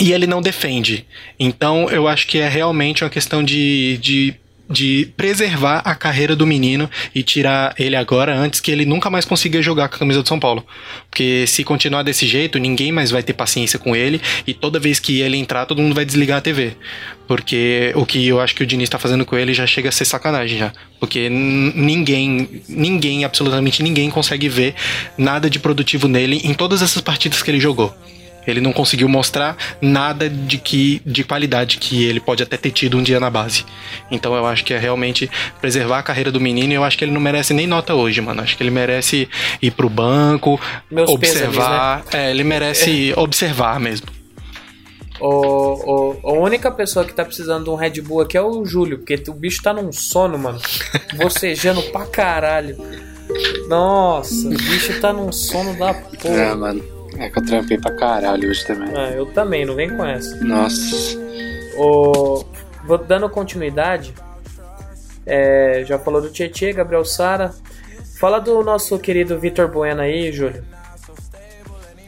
[0.00, 1.06] E ele não defende.
[1.38, 4.34] Então eu acho que é realmente uma questão de, de,
[4.70, 9.24] de preservar a carreira do menino e tirar ele agora antes que ele nunca mais
[9.24, 10.64] consiga jogar com a camisa do São Paulo.
[11.10, 15.00] Porque se continuar desse jeito, ninguém mais vai ter paciência com ele e toda vez
[15.00, 16.76] que ele entrar, todo mundo vai desligar a TV.
[17.26, 19.92] Porque o que eu acho que o Diniz tá fazendo com ele já chega a
[19.92, 20.72] ser sacanagem já.
[20.98, 24.74] Porque ninguém, ninguém, absolutamente ninguém consegue ver
[25.18, 27.94] nada de produtivo nele em todas essas partidas que ele jogou.
[28.46, 32.96] Ele não conseguiu mostrar nada de que de qualidade que ele pode até ter tido
[32.96, 33.64] um dia na base.
[34.10, 36.72] Então eu acho que é realmente preservar a carreira do menino.
[36.72, 38.42] e Eu acho que ele não merece nem nota hoje, mano.
[38.42, 39.28] Acho que ele merece
[39.60, 42.04] ir pro banco, Meus observar.
[42.12, 44.06] É, ele merece observar mesmo.
[45.20, 48.64] O, o, a única pessoa que tá precisando de um Red Bull aqui é o
[48.64, 50.58] Júlio, porque o bicho tá num sono, mano.
[51.16, 52.76] Bocejando pra caralho.
[53.68, 56.56] Nossa, o bicho tá num sono da porra.
[56.56, 56.99] mano.
[57.18, 58.88] É que eu trampei pra caralho hoje também.
[58.96, 60.36] Ah, eu também, não vem com essa.
[60.36, 61.18] Nossa.
[61.76, 62.44] O,
[62.84, 64.14] vou dando continuidade.
[65.26, 67.54] é, já falou do Tietê, Gabriel Sara.
[68.18, 70.64] Fala do nosso querido Vitor Bueno aí, Júlio.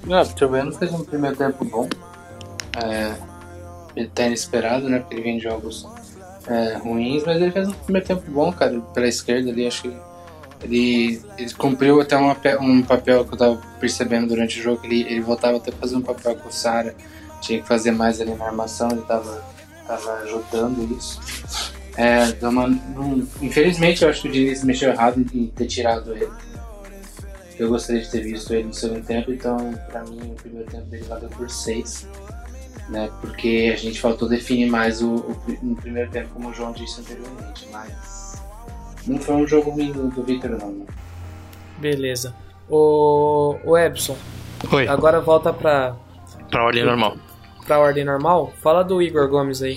[0.04, 1.88] Não, o Vitor Bueno fez um primeiro tempo bom.
[2.82, 3.14] É,
[3.96, 4.98] ele tá inesperado, né?
[4.98, 5.86] Porque ele vem de jogos
[6.46, 9.96] é, ruins, mas ele fez um primeiro tempo bom, cara, pela esquerda ali, acho que
[10.62, 15.02] ele, ele cumpriu até uma um papel que eu tava percebendo durante o jogo, ele,
[15.02, 16.94] ele voltava até fazer um papel com o Sara,
[17.40, 19.44] tinha que fazer mais ali na armação, ele tava,
[19.86, 21.20] tava ajudando isso.
[21.96, 26.30] É, uma- não- infelizmente eu acho que o Diniz mexeu errado em, ter tirado ele.
[27.58, 29.56] Eu gostaria de ter visto ele no segundo tempo, então
[29.90, 32.06] pra mim o primeiro tempo dele valeu por 6.
[32.88, 36.72] Né, porque a gente faltou definir mais o, o no primeiro tempo, como o João
[36.72, 37.92] disse anteriormente, mas
[39.06, 40.70] não foi um jogo ruim do, Victor não.
[40.70, 40.86] né?
[41.78, 42.34] Beleza.
[42.68, 44.16] O, o Ebson,
[44.72, 45.94] Oi, agora volta pra,
[46.50, 47.16] pra ordem normal.
[47.66, 48.52] pra ordem normal.
[48.62, 49.76] Fala do Igor Gomes aí.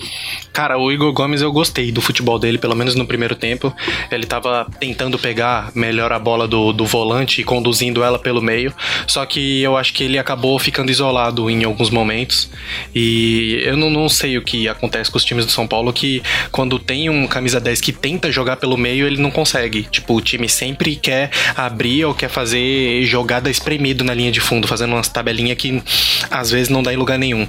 [0.56, 3.76] Cara, o Igor Gomes eu gostei do futebol dele, pelo menos no primeiro tempo.
[4.10, 8.72] Ele tava tentando pegar melhor a bola do, do volante e conduzindo ela pelo meio.
[9.06, 12.50] Só que eu acho que ele acabou ficando isolado em alguns momentos.
[12.94, 16.22] E eu não, não sei o que acontece com os times do São Paulo, que
[16.50, 19.82] quando tem um camisa 10 que tenta jogar pelo meio, ele não consegue.
[19.82, 24.66] Tipo, o time sempre quer abrir ou quer fazer jogada espremido na linha de fundo,
[24.66, 25.82] fazendo umas tabelinhas que
[26.30, 27.46] às vezes não dá em lugar nenhum.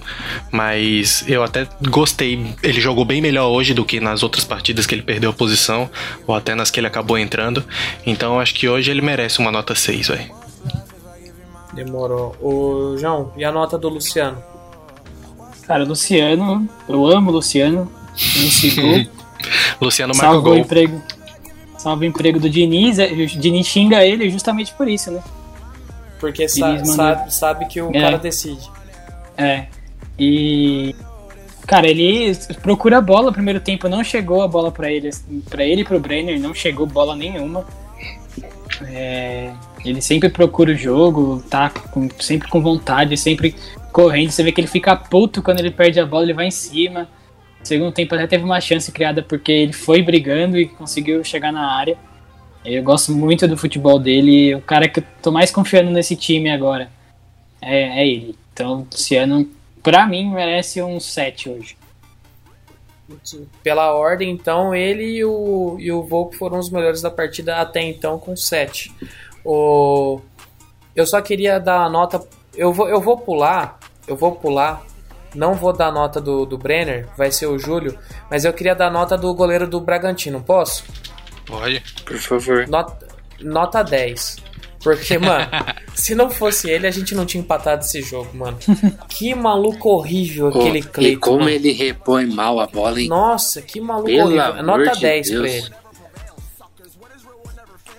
[0.51, 2.45] Mas eu até gostei.
[2.61, 5.89] Ele jogou bem melhor hoje do que nas outras partidas que ele perdeu a posição,
[6.25, 7.63] ou até nas que ele acabou entrando.
[8.05, 10.31] Então eu acho que hoje ele merece uma nota 6, velho.
[11.73, 12.35] Demorou.
[12.41, 14.41] O João, e a nota do Luciano?
[15.67, 17.91] Cara, o Luciano, eu amo o Luciano.
[18.35, 19.05] MC Gol,
[19.81, 21.01] Luciano marca salvou o emprego.
[21.77, 22.97] Salva o emprego do Diniz.
[22.97, 25.21] é, O Diniz xinga ele justamente por isso, né?
[26.19, 28.01] Porque sa- mandou- sabe, sabe que o É.
[28.01, 28.67] cara decide.
[29.37, 29.67] É.
[30.17, 30.95] E
[31.67, 33.25] Cara, ele procura a bola.
[33.27, 35.09] No primeiro tempo não chegou a bola pra ele,
[35.49, 37.67] para ele e pro Brenner, não chegou bola nenhuma.
[38.87, 39.51] É,
[39.83, 43.53] ele sempre procura o jogo, tá com- sempre com vontade, sempre
[43.91, 44.31] correndo.
[44.31, 47.07] Você vê que ele fica puto quando ele perde a bola, ele vai em cima.
[47.63, 51.69] Segundo tempo até teve uma chance criada porque ele foi brigando e conseguiu chegar na
[51.75, 51.97] área.
[52.63, 54.55] Eu gosto muito do futebol dele.
[54.55, 56.89] O cara que eu tô mais confiando nesse time agora
[57.61, 58.35] é, é ele.
[58.53, 59.49] Então, Luciano,
[59.91, 61.77] pra mim, merece um 7 hoje.
[63.63, 67.81] Pela ordem, então, ele e o, e o Volk foram os melhores da partida até
[67.81, 68.93] então, com 7.
[69.45, 70.19] O...
[70.93, 72.21] Eu só queria dar a nota.
[72.53, 73.79] Eu vou, eu vou pular.
[74.05, 74.85] Eu vou pular.
[75.33, 77.97] Não vou dar a nota do, do Brenner, vai ser o Júlio.
[78.29, 80.83] Mas eu queria dar a nota do goleiro do Bragantino, posso?
[81.45, 81.81] Pode.
[82.03, 82.67] Por favor.
[82.67, 83.07] Nota,
[83.39, 84.46] nota 10.
[84.95, 85.45] Porque, mano,
[85.93, 88.57] se não fosse ele, a gente não tinha empatado esse jogo, mano.
[89.09, 91.19] Que maluco horrível Pô, aquele e Cleiton.
[91.19, 91.49] como mano.
[91.49, 93.09] ele repõe mal a bola, hein?
[93.09, 94.43] Nossa, que maluco Pelo horrível.
[94.43, 95.53] amor Nota de 10 pra Deus.
[95.53, 95.75] ele.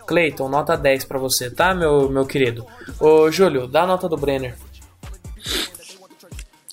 [0.06, 2.64] Cleiton, nota 10 pra você, tá, meu, meu querido?
[2.98, 4.56] Ô, Júlio, dá a nota do Brenner.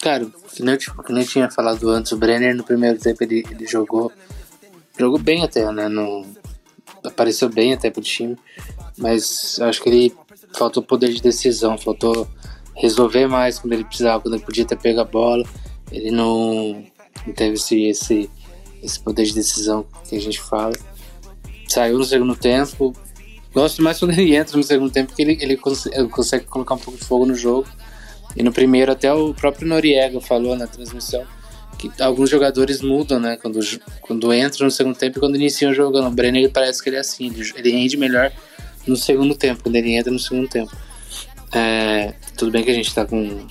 [0.01, 3.43] Cara, que nem, eu, tipo, eu tinha falado antes, o Brenner no primeiro tempo ele,
[3.51, 4.12] ele jogou.
[4.97, 5.89] Jogou bem até, né?
[5.89, 6.25] No,
[7.04, 8.38] apareceu bem até pro time.
[8.98, 10.14] Mas acho que ele
[10.54, 12.28] faltou poder de decisão, faltou
[12.76, 15.44] resolver mais quando ele precisava, quando ele podia ter pego a bola.
[15.92, 16.84] Ele não,
[17.26, 18.30] não teve esse, esse,
[18.82, 20.74] esse poder de decisão que a gente fala.
[21.68, 22.94] Saiu no segundo tempo.
[23.54, 26.80] Gosto mais quando ele entra no segundo tempo, porque ele, ele, cons- consegue colocar um
[26.80, 27.68] pouco de fogo no jogo.
[28.36, 31.24] E no primeiro, até o próprio Noriega falou na transmissão
[31.78, 33.38] que alguns jogadores mudam, né?
[33.38, 33.60] Quando,
[34.02, 36.08] quando entram no segundo tempo e quando iniciam jogando.
[36.08, 38.32] O Brenner ele parece que ele é assim, ele, ele rende melhor
[38.88, 40.76] no segundo tempo, quando ele entra no segundo tempo.
[41.54, 43.48] É, tudo bem que a gente tá com,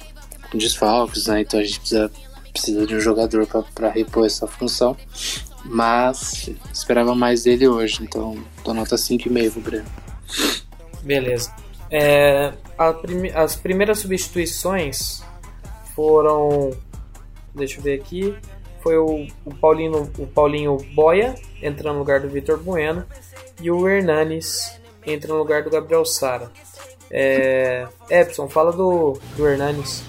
[0.51, 1.40] com desfalques, né?
[1.40, 2.11] Então a gente precisa,
[2.53, 4.97] precisa de um jogador para repor essa função.
[5.64, 9.87] Mas esperava mais dele hoje, então tô nota 5,5 pro Breno.
[11.03, 11.55] Beleza.
[11.90, 12.53] É,
[13.35, 15.23] as primeiras substituições
[15.94, 16.73] foram.
[17.55, 18.35] Deixa eu ver aqui.
[18.83, 23.07] Foi o, o, Paulinho, o Paulinho Boia entrando no lugar do Vitor Bueno
[23.62, 26.51] e o Hernanes entra no lugar do Gabriel Sara.
[27.11, 30.03] É, Epson, fala do, do Hernanes.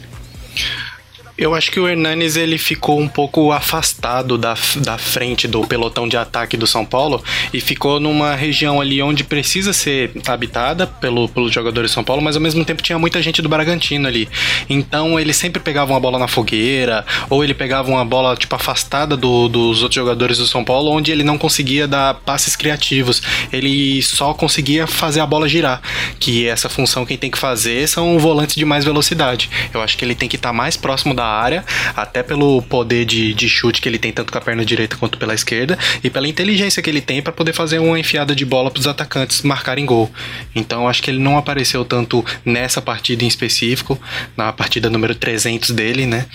[1.37, 6.07] Eu acho que o Hernanes ele ficou um pouco afastado da, da frente do pelotão
[6.07, 7.21] de ataque do São Paulo
[7.53, 12.21] e ficou numa região ali onde precisa ser habitada pelo, pelos jogadores de São Paulo,
[12.21, 14.29] mas ao mesmo tempo tinha muita gente do Bragantino ali.
[14.69, 19.17] Então ele sempre pegava uma bola na fogueira ou ele pegava uma bola tipo afastada
[19.17, 23.21] do- dos outros jogadores do São Paulo, onde ele não conseguia dar passes criativos.
[23.51, 25.81] Ele só conseguia fazer a bola girar,
[26.17, 29.49] que essa função quem tem que fazer são volantes de mais velocidade.
[29.73, 33.33] Eu acho que ele tem que estar mais próximo da área, até pelo poder de,
[33.33, 36.27] de chute que ele tem tanto com a perna direita quanto pela esquerda e pela
[36.27, 39.85] inteligência que ele tem para poder fazer uma enfiada de bola para os atacantes marcarem
[39.85, 40.11] gol.
[40.55, 43.99] Então acho que ele não apareceu tanto nessa partida em específico,
[44.35, 46.25] na partida número 300 dele, né,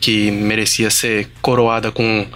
[0.00, 2.26] que merecia ser coroada com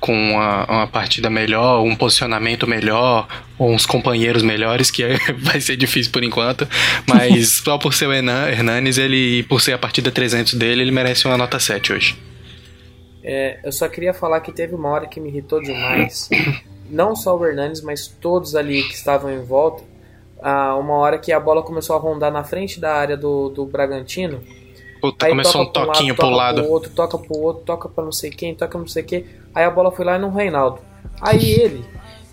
[0.00, 5.60] com uma, uma partida melhor, um posicionamento melhor, ou uns companheiros melhores, que é- vai
[5.60, 6.66] ser difícil por enquanto,
[7.06, 10.90] mas só por ser o Hernan- Hernanes, ele, por ser a partida 300 dele, ele
[10.90, 12.16] merece uma nota 7 hoje.
[13.22, 16.30] É, eu só queria falar que teve uma hora que me irritou demais.
[16.88, 19.84] Não só o Hernanes, mas todos ali que estavam em volta.
[20.42, 23.66] Ah, uma hora que a bola começou a rondar na frente da área do, do
[23.66, 24.42] Bragantino.
[25.00, 26.62] Puta, Aí começou um toca toquinho toca pro lado.
[26.62, 29.24] Pro outro, toca pro outro, toca pra não sei quem, toca pra não sei quem.
[29.54, 30.78] Aí a bola foi lá no Reinaldo.
[31.20, 31.84] Aí ele.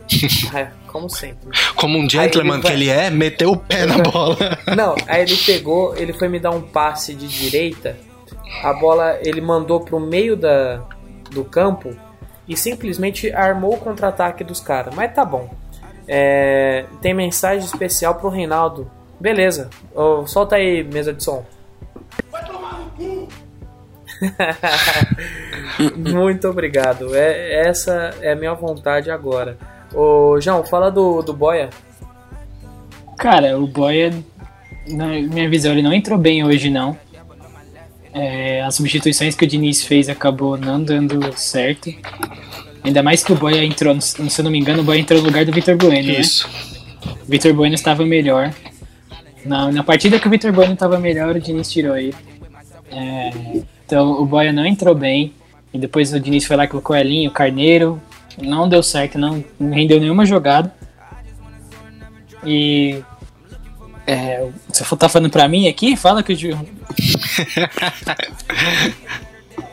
[0.56, 1.50] é, como sempre.
[1.76, 4.38] Como um gentleman ele que vai- ele é, meteu o pé na bola.
[4.76, 7.98] Não, aí ele pegou, ele foi me dar um passe de direita.
[8.64, 10.82] A bola ele mandou pro meio da,
[11.32, 11.94] do campo
[12.48, 14.96] e simplesmente armou o contra-ataque dos caras.
[14.96, 15.50] Mas tá bom.
[16.08, 18.90] É, tem mensagem especial pro Reinaldo.
[19.20, 21.44] Beleza, Ô, solta aí, mesa de som.
[25.98, 27.16] Muito obrigado.
[27.16, 29.58] É, essa é a minha vontade agora.
[29.94, 31.70] Ô, João, fala do, do Boia.
[33.18, 34.14] Cara, o Boia,
[34.88, 36.98] na minha visão, ele não entrou bem hoje, não.
[38.14, 41.94] É, as substituições que o Diniz fez acabou não dando certo.
[42.84, 45.20] Ainda mais que o Boia entrou, no- se eu não me engano, o Boia entrou
[45.20, 46.20] no lugar do Vitor Bueno, né?
[46.20, 46.50] Isso.
[47.22, 48.52] O Vitor Bueno estava melhor.
[49.46, 52.16] Na, na partida que o Vitor Bueno estava melhor, o Diniz tirou ele.
[52.92, 53.32] É,
[53.88, 55.34] então o Boia não entrou bem.
[55.74, 58.02] E depois o Diniz foi lá e colocou o Elinho, o Carneiro.
[58.38, 60.72] Não deu certo, não, não rendeu nenhuma jogada.
[62.46, 63.02] E.
[64.06, 65.96] É, você tá falando pra mim aqui?
[65.96, 66.38] Fala que o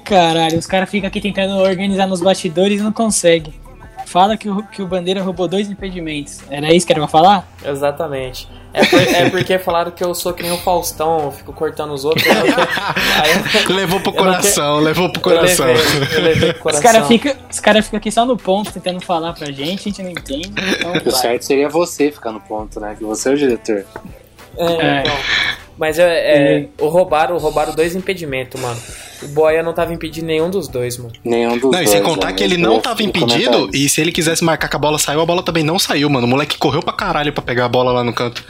[0.04, 3.54] Caralho, os caras ficam aqui tentando organizar nos bastidores e não conseguem.
[4.14, 6.38] Fala que o, que o Bandeira roubou dois impedimentos.
[6.48, 7.48] Era isso que era pra falar?
[7.64, 8.46] Exatamente.
[8.72, 11.92] É, por- é porque falaram que eu sou que nem o Faustão, eu fico cortando
[11.92, 12.24] os outros.
[12.24, 15.66] eu Levou pro coração, levou pro eu coração.
[15.66, 16.82] levei, eu levei pro Os coração.
[16.92, 20.10] caras ficam cara fica aqui só no ponto tentando falar pra gente, a gente não
[20.10, 20.52] entende.
[20.78, 22.94] Então, O certo seria você ficar no ponto, né?
[22.96, 23.84] Que você é o diretor.
[24.56, 25.00] É, É.
[25.00, 25.16] então.
[25.76, 26.04] Mas é,
[26.58, 28.80] é, o roubaram, roubaram dois impedimentos, mano.
[29.22, 31.12] O Boia não tava impedindo nenhum dos dois, mano.
[31.24, 31.88] Nenhum dos Não, dois.
[31.88, 32.32] e sem contar né?
[32.34, 35.26] que ele não tava impedido, e se ele quisesse marcar que a bola saiu, a
[35.26, 36.26] bola também não saiu, mano.
[36.26, 38.44] O moleque correu pra caralho pra pegar a bola lá no canto.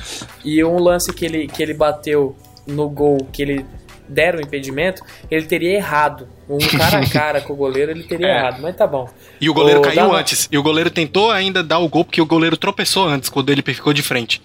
[0.44, 3.64] E um lance que ele, que ele bateu no gol, que ele
[4.06, 6.28] deram o impedimento, ele teria errado.
[6.46, 8.38] Um cara a cara com o goleiro, ele teria É.
[8.38, 9.08] errado, mas tá bom.
[9.40, 10.46] E o goleiro Ô, caiu antes.
[10.52, 13.62] E o goleiro tentou ainda dar o gol porque o goleiro tropeçou antes, quando ele
[13.62, 14.42] ficou de frente.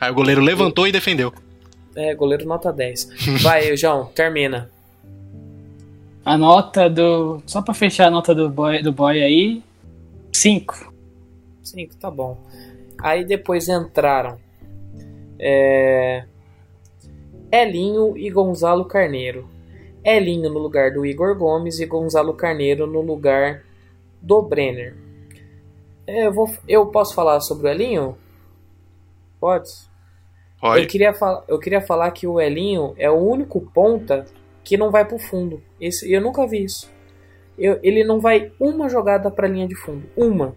[0.00, 1.32] Aí o goleiro levantou e defendeu.
[1.98, 3.42] É, goleiro nota 10.
[3.42, 4.70] Vai, João, termina.
[6.24, 7.42] A nota do.
[7.44, 9.64] Só pra fechar a nota do boy, do boy aí.
[10.32, 10.92] 5.
[11.60, 12.38] Cinco, tá bom.
[13.02, 14.38] Aí depois entraram
[15.40, 16.24] é,
[17.50, 19.48] Elinho e Gonzalo Carneiro.
[20.04, 23.64] Elinho no lugar do Igor Gomes e Gonzalo Carneiro no lugar
[24.22, 24.96] do Brenner.
[26.06, 28.16] É, Eu, vou, eu posso falar sobre o Elinho?
[29.40, 29.87] Pode?
[30.82, 34.24] Eu queria, fal- eu queria falar que o Elinho é o único ponta
[34.64, 35.62] que não vai pro fundo.
[35.80, 36.90] Esse, eu nunca vi isso.
[37.58, 40.04] Eu- ele não vai uma jogada pra linha de fundo.
[40.16, 40.54] Uma.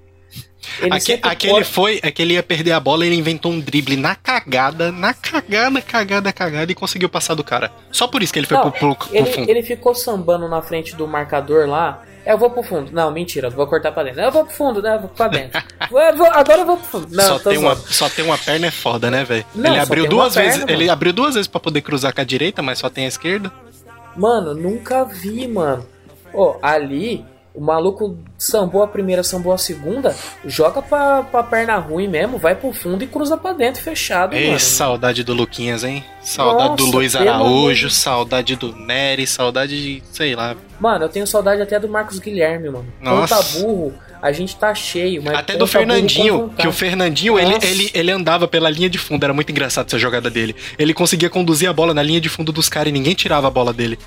[0.80, 3.60] Ele Aque- aquele corre- foi, é que ele ia perder a bola, ele inventou um
[3.60, 7.72] drible na cagada, na cagada, cagada, cagada e conseguiu passar do cara.
[7.92, 9.50] Só por isso que ele foi Não, pro, pro, pro ele, fundo.
[9.50, 12.04] ele ficou sambando na frente do marcador lá.
[12.24, 12.92] É, Eu vou pro fundo.
[12.92, 14.22] Não, mentira, vou cortar pra dentro.
[14.22, 14.96] Eu vou pro fundo, né?
[14.96, 15.62] Eu vou pra dentro.
[15.92, 17.08] Eu vou- agora eu vou pro fundo.
[17.16, 19.44] Não, só, tem uma, só tem uma perna é foda, né, velho?
[19.56, 20.92] Ele abriu duas vezes, perna, ele mano.
[20.94, 23.52] abriu duas vezes pra poder cruzar com a direita, mas só tem a esquerda.
[24.16, 25.86] Mano, nunca vi, mano.
[26.34, 30.16] Ô, ali, o maluco sambou a primeira, sambou a segunda.
[30.46, 34.48] Joga pra, pra perna ruim mesmo, vai pro fundo e cruza pra dentro, fechado, Ei,
[34.48, 34.60] mano.
[34.60, 36.04] saudade do Luquinhas, hein?
[36.22, 40.56] Saudade do Nossa, Luiz pelo amor Araújo, de- saudade do Nery, saudade de, sei lá.
[40.80, 42.86] Mano, eu tenho saudade até do Marcos Guilherme, mano.
[43.02, 43.36] Nossa.
[43.36, 47.92] Ponta burro, a gente tá cheio, mas Até do Fernandinho, que o Fernandinho, ele, ele,
[47.94, 50.56] ele andava pela linha de fundo, era muito engraçado essa jogada dele.
[50.80, 53.52] Ele conseguia conduzir a bola na linha de fundo dos caras e ninguém tirava a
[53.52, 53.98] bola dele.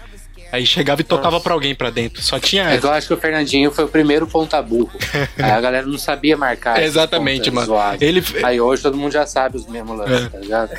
[0.55, 2.23] Aí chegava e tocava pra alguém pra dentro.
[2.23, 2.71] Só tinha.
[2.71, 4.93] É que eu acho que o Fernandinho foi o primeiro ponta burro.
[5.37, 6.81] Aí a galera não sabia marcar.
[6.83, 7.97] Exatamente, pontas mano.
[8.01, 8.23] Ele.
[8.45, 10.29] Aí hoje todo mundo já sabe os mesmos lances, É.
[10.29, 10.71] tá ligado?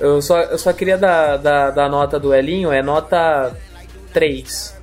[0.00, 3.54] Eu só, eu só queria dar, dar, dar nota do Elinho, é nota
[4.12, 4.75] 3.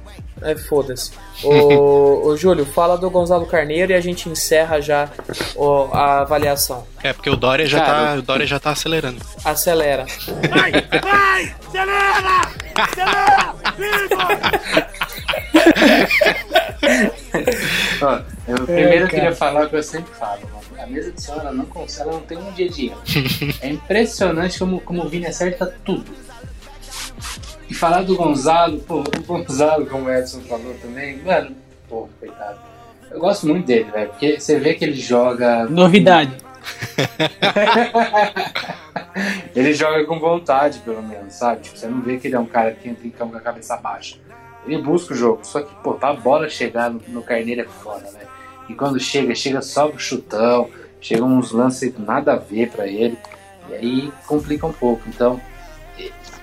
[0.44, 1.12] É, foda-se.
[1.44, 5.10] Ô, ô, Júlio, fala do Gonzalo Carneiro e a gente encerra já
[5.56, 6.86] ó, a avaliação.
[7.02, 9.22] É, porque o Dória já, Cara, tá, o Dória já tá acelerando.
[9.44, 10.06] Acelera.
[18.02, 19.08] Ó, eu primeiro cara.
[19.08, 20.64] queria falar o que eu sempre falo, mano.
[20.82, 22.94] A mesa de som, ela não consegue, ela não tem um dia a dia.
[23.62, 26.12] É impressionante como, como o Vini acerta tudo.
[27.74, 31.56] E falar do Gonzalo, pô, o Gonzalo, como o Edson falou também, mano,
[31.90, 32.60] pô, coitado.
[33.10, 35.66] Eu gosto muito dele, velho, porque você vê que ele joga.
[35.66, 36.38] Novidade.
[39.56, 41.62] ele joga com vontade, pelo menos, sabe?
[41.62, 43.42] Tipo, você não vê que ele é um cara que entra em campo com a
[43.42, 44.18] cabeça baixa.
[44.68, 48.08] Ele busca o jogo, só que, pô, pra bola chegar no, no carneiro é foda,
[48.12, 48.22] né?
[48.70, 50.70] E quando chega, chega só pro chutão,
[51.02, 53.18] chega uns lances nada a ver pra ele,
[53.68, 55.02] e aí complica um pouco.
[55.08, 55.42] Então,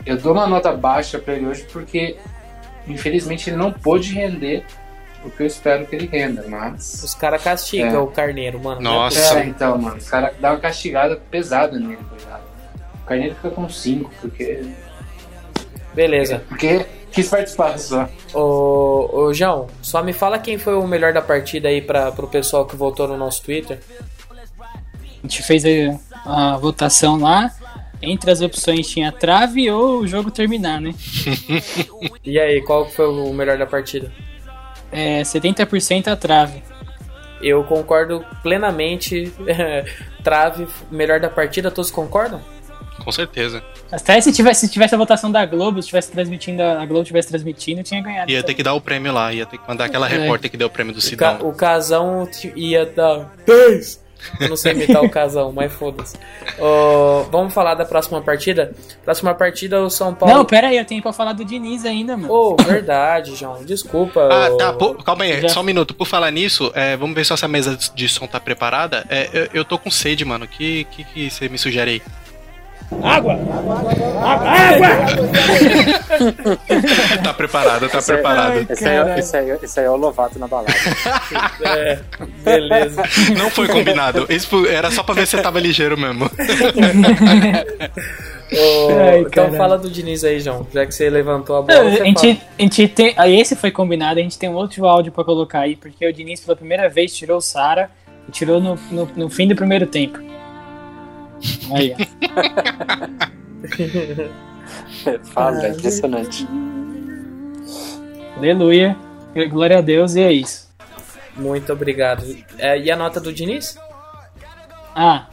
[0.06, 2.16] eu dou uma nota baixa pra ele hoje porque,
[2.86, 4.64] infelizmente, ele não pôde render
[5.24, 7.02] o que eu espero que ele renda, mas.
[7.04, 7.98] Os caras castigam É.
[7.98, 8.80] o Carneiro, mano.
[8.80, 9.38] não é Nossa.
[9.40, 12.42] É, então, mano, os caras dão uma castigada pesada nele, coitado.
[13.02, 14.64] O Carneiro fica com 5, porque.
[15.94, 16.42] Beleza.
[16.48, 18.08] Porque quis participar só.
[18.32, 22.28] Ô, ô, João, só me fala quem foi o melhor da partida aí pra, pro
[22.28, 23.80] pessoal que votou no nosso Twitter.
[24.30, 25.64] A gente fez
[26.24, 27.52] a, a votação lá.
[28.02, 30.94] Entre as opções tinha trave ou o jogo terminar, né?
[32.24, 34.10] E aí, qual foi o melhor da partida?
[34.90, 36.62] É 70% a trave.
[37.42, 39.32] Eu concordo plenamente.
[40.22, 42.40] Trave, melhor da partida, todos concordam?
[43.02, 43.62] Com certeza.
[43.90, 47.28] Até se tivesse, se tivesse a votação da Globo, se tivesse transmitindo, a Globo tivesse
[47.28, 48.30] transmitindo, tinha ganhado.
[48.30, 50.18] Ia ter que dar o prêmio lá, ia ter que mandar aquela É.
[50.18, 51.48] repórter que deu o prêmio do O, ca- Sidão.
[51.48, 54.04] o casão ia dar 10.
[54.40, 56.16] Eu não sei imitar o casão, mas foda-se.
[56.58, 58.72] Ô, vamos falar da próxima partida?
[59.04, 60.34] Próxima partida, o São Paulo.
[60.34, 62.32] Não, pera aí, eu tenho pra falar do Diniz ainda, mano.
[62.32, 63.64] Ô, verdade, João.
[63.64, 64.28] Desculpa.
[64.30, 64.72] Ah, tá.
[64.72, 65.94] pô, calma aí, Já- só um minuto.
[65.94, 69.04] Por falar nisso, é, vamos ver se essa mesa de som tá preparada.
[69.08, 70.44] É, eu, eu tô com sede, mano.
[70.44, 72.02] O que, que, que você me sugere aí?
[77.22, 78.66] Tá preparado, tá preparado.
[78.70, 80.72] Esse aí, é- esse, esse aí é o Lovato na balada.
[81.62, 81.98] É,
[82.42, 83.02] beleza.
[83.36, 84.26] Não foi combinado.
[84.28, 86.24] Isso era só pra ver se você tava ligeiro mesmo.
[86.24, 86.28] Ô,
[88.98, 89.56] Ai, então caralho.
[89.56, 90.66] fala do Diniz aí, João.
[90.72, 92.04] Já que você levantou a Não, bola, a, você fala.
[92.06, 93.12] gente, a gente tem.
[93.16, 96.12] aí Esse foi combinado, a gente tem um outro áudio pra colocar aí, porque o
[96.12, 97.90] Diniz pela primeira vez tirou o Sara
[98.28, 100.18] e tirou no, no, no fim do primeiro tempo.
[101.72, 101.94] Aí.
[105.32, 106.46] Fala, é impressionante.
[108.36, 108.96] Aleluia.
[109.50, 110.68] Glória a Deus, e é isso.
[111.36, 112.24] Muito obrigado.
[112.58, 113.78] É, e a nota do Diniz?
[114.94, 115.26] Ah,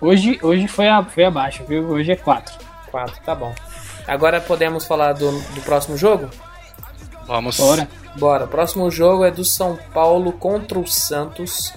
[0.00, 1.88] hoje, hoje foi, a, foi abaixo, viu?
[1.88, 2.54] Hoje é 4.
[2.90, 3.54] 4, tá bom.
[4.06, 6.30] Agora podemos falar do, do próximo jogo?
[7.26, 7.58] Vamos.
[7.58, 7.88] Bora.
[8.16, 8.44] Bora.
[8.44, 11.72] O próximo jogo é do São Paulo contra o Santos.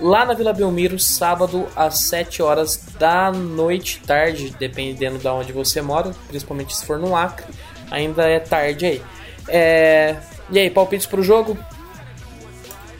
[0.00, 5.82] Lá na Vila Belmiro, sábado às 7 horas da noite, tarde, dependendo de onde você
[5.82, 7.46] mora, principalmente se for no Acre,
[7.90, 9.02] ainda é tarde aí.
[9.48, 10.16] É...
[10.50, 11.58] E aí, palpites pro jogo?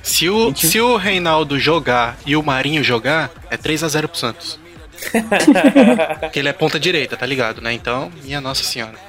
[0.03, 4.59] Se o, se o Reinaldo jogar e o Marinho jogar, é 3x0 pro Santos.
[6.21, 7.73] Porque ele é ponta direita, tá ligado, né?
[7.73, 9.08] Então, minha Nossa Senhora.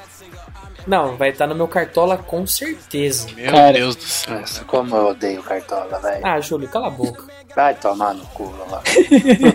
[0.89, 3.27] Não, vai estar no meu cartola com certeza.
[3.35, 3.73] Meu Cara.
[3.73, 4.39] Deus do céu.
[4.39, 6.25] Nossa, como eu odeio Cartola, velho.
[6.25, 7.25] Ah, Júlio, cala a boca.
[7.55, 8.81] Vai tomar no cu lá.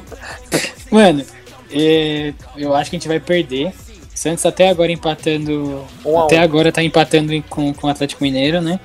[0.92, 1.24] Mano,
[1.72, 3.72] é, eu acho que a gente vai perder.
[4.14, 5.84] Santos até agora empatando.
[6.04, 6.42] Um até um.
[6.42, 8.78] agora tá empatando em- com, com o Atlético Mineiro, né?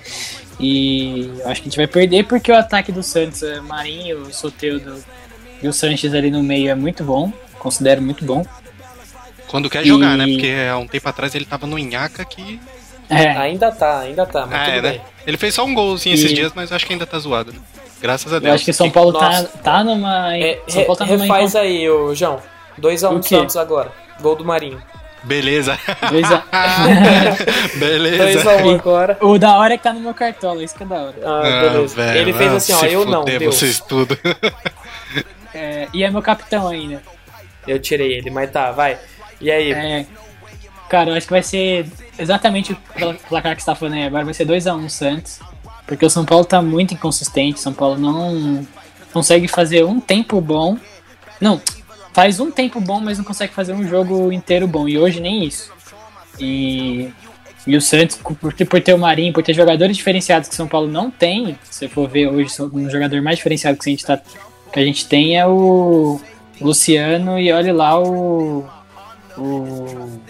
[0.60, 4.24] E eu acho que a gente vai perder porque o ataque do Santos, é, Marinho,
[4.24, 4.96] o Soteudo
[5.62, 7.32] e o Sanches ali no meio é muito bom.
[7.60, 8.44] Considero muito bom.
[9.50, 10.28] Quando quer jogar, E- né?
[10.28, 12.60] Porque há um tempo atrás ele tava no Inhaca que.
[13.10, 14.92] É, Ainda tá, ainda tá, mas Ah, tudo é, bem.
[15.00, 15.02] né?
[15.26, 17.52] Ele fez só um golzinho esses E- dias, mas acho que ainda tá zoado.
[17.52, 17.60] Né?
[18.00, 18.56] Graças a eu Deus.
[18.56, 19.48] acho que São Paulo tá, Nossa.
[19.64, 20.38] tá numa.
[20.38, 22.40] É, São Paulo tá re- numa refaz aí, ô João.
[22.80, 23.24] 2x1 O um?
[23.24, 23.92] Santos agora.
[24.22, 24.82] Gol do Marinho.
[25.24, 25.78] Beleza.
[26.12, 26.44] dois a-
[27.76, 28.42] Beleza.
[28.44, 29.18] 2x1 agora.
[29.22, 31.16] o da hora é que tá no meu cartola, isso que é da hora.
[31.24, 31.96] Ah, Não, beleza.
[31.96, 33.56] velho, Ele fez ah, assim, ó, eu não, Deus.
[33.56, 34.18] vocês tudo.
[35.52, 37.02] É, e é meu capitão ainda.
[37.68, 39.00] Eu tirei ele, mas tá, vai.
[39.42, 39.72] E aí?
[39.72, 40.06] É,
[40.90, 41.86] cara, eu acho que vai ser
[42.18, 44.26] exatamente o pla- placar que você tá falando aí agora.
[44.26, 45.40] Vai ser 2x1 Santos.
[45.88, 47.60] Porque o São Paulo tá muito inconsistente.
[47.60, 48.68] São Paulo não
[49.12, 50.78] consegue fazer um tempo bom.
[51.42, 51.62] Não,
[52.14, 54.88] faz um tempo bom, mas não consegue fazer um jogo inteiro bom.
[54.88, 55.72] E hoje nem isso.
[56.40, 57.10] E,
[57.66, 60.68] e o Santos, por por ter o Marinho, por ter jogadores diferenciados que o São
[60.68, 64.18] Paulo não tem, se for ver hoje, um jogador mais diferenciado que a gente, tá,
[64.72, 66.22] que a gente tem é o
[66.62, 68.66] Luciano e olha lá o
[69.40, 70.22] o,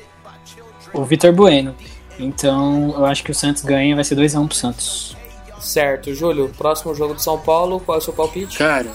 [0.94, 1.76] o Vitor Bueno.
[2.18, 5.18] Então eu acho que o Santos ganha, vai ser 2x1 pro Santos.
[5.60, 8.58] Certo, Júlio, próximo jogo do São Paulo, qual é o seu palpite?
[8.58, 8.90] Cara,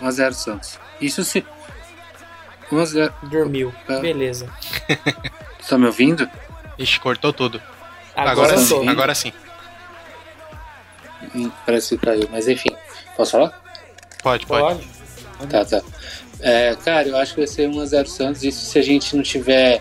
[0.00, 0.78] 1x0 Santos.
[1.00, 1.44] Isso se.
[2.70, 3.12] 1x0.
[3.24, 3.72] Dormiu.
[3.88, 4.00] É.
[4.00, 4.48] Beleza.
[5.68, 6.28] Tá me ouvindo?
[6.78, 7.60] Ixi, cortou tudo.
[8.14, 9.32] Agora, Agora, sim, agora sim.
[11.34, 12.70] Hum, Parece que caiu, mas enfim.
[13.16, 13.62] Posso falar?
[14.22, 14.84] Pode, pode.
[15.38, 15.50] Pode?
[15.50, 15.82] Tá, tá.
[16.42, 18.42] É, cara, eu acho que vai ser 1x0 Santos.
[18.42, 19.80] Isso se a gente não tiver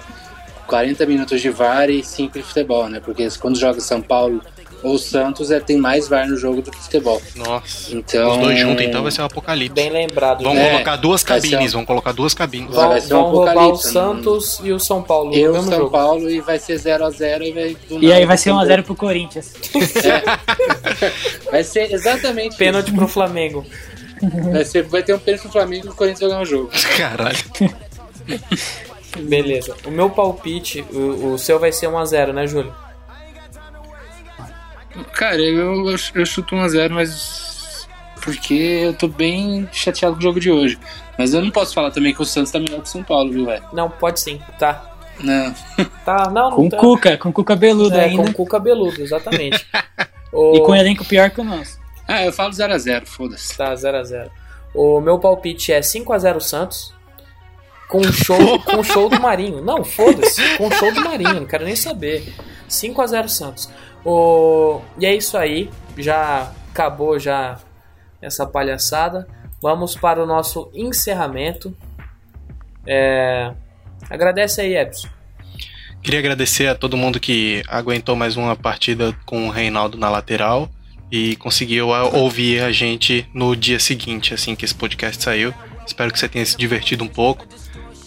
[0.68, 3.00] 40 minutos de VAR e 5 de futebol, né?
[3.04, 4.42] Porque quando joga São Paulo
[4.84, 7.22] ou Santos, é, tem mais VAR no jogo do que futebol.
[7.36, 7.94] Nossa.
[7.96, 8.32] Então.
[8.32, 9.74] Os dois juntos, então, vai ser um apocalipse.
[9.76, 10.44] Bem lembrado.
[10.44, 10.68] Vamos né?
[10.68, 12.74] É, colocar duas vai ser cabines, um- vamos colocar duas cabines.
[12.76, 15.54] Vai- Vão, ser um vão roubar o apocalipse, Santos e o São Paulo Eu, no
[15.58, 15.92] mesmo São jogo.
[15.92, 17.78] Paulo, e vai ser 0x0 e vai.
[18.00, 19.54] E aí vai ser ter um 1x0 pro Corinthians.
[19.74, 19.82] gol.
[21.52, 23.66] Vai ser exatamente Pênalti pro Flamengo.
[24.28, 24.52] Isso.
[24.52, 26.70] Vai, ser, vai ter um pênalti pro Flamengo e o Corinthians vai ganhar o jogo.
[26.98, 27.38] Caralho.
[29.20, 29.76] Beleza.
[29.86, 32.74] O meu palpite, o, o seu vai ser 1x0, né, Júlio?
[35.14, 37.88] Cara, eu, eu, eu chuto 1x0, mas.
[38.24, 40.78] Porque eu tô bem chateado com o jogo de hoje.
[41.18, 43.32] Mas eu não posso falar também que o Santos tá melhor que o São Paulo,
[43.32, 43.64] viu, velho?
[43.74, 44.40] Não, pode sim.
[44.60, 44.86] Tá.
[45.20, 45.54] Não.
[46.06, 46.78] Tá, não, não Com tá.
[46.78, 48.24] Cuca, com Cuca beludo É, ainda.
[48.24, 49.66] com cu cabeludo, exatamente.
[50.34, 51.78] O- E com um elenco pior que o nosso.
[52.08, 53.56] Ah, eu falo 0x0, foda-se.
[53.58, 54.30] Tá, 0x0.
[54.74, 56.94] O meu palpite é 5x0 Santos.
[57.88, 59.64] Com show, com show do Marinho.
[59.64, 60.42] Não, foda-se.
[60.58, 62.34] Com show do Marinho, não quero nem saber.
[62.70, 63.70] 5x0 Santos.
[64.06, 64.82] O...
[64.98, 65.70] E é isso aí.
[65.98, 67.60] Já acabou já
[68.22, 69.28] essa palhaçada.
[69.62, 71.76] Vamos para o nosso encerramento.
[72.88, 73.54] É...
[74.10, 75.08] Agradece aí, Epson.
[76.02, 80.68] Queria agradecer a todo mundo que aguentou mais uma partida com o Reinaldo na lateral
[81.12, 85.54] e conseguiu ouvir a gente no dia seguinte, assim que esse podcast saiu.
[85.86, 87.46] Espero que você tenha se divertido um pouco,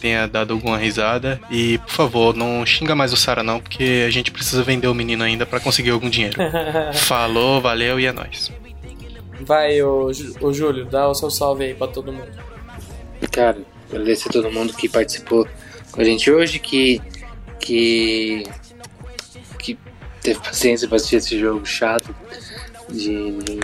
[0.00, 4.10] tenha dado alguma risada e, por favor, não xinga mais o Sara não, porque a
[4.10, 6.36] gente precisa vender o menino ainda pra conseguir algum dinheiro.
[6.94, 8.50] Falou, valeu e é nóis.
[9.40, 12.28] Vai, o, Jú- o Júlio, dá o seu salve aí pra todo mundo.
[13.30, 13.58] Cara,
[13.90, 15.46] agradecer a todo mundo que participou
[15.92, 17.02] com a gente hoje, que,
[17.60, 18.44] que,
[19.58, 19.76] que
[20.22, 22.14] teve paciência pra assistir esse jogo chato
[22.94, 23.60] de, de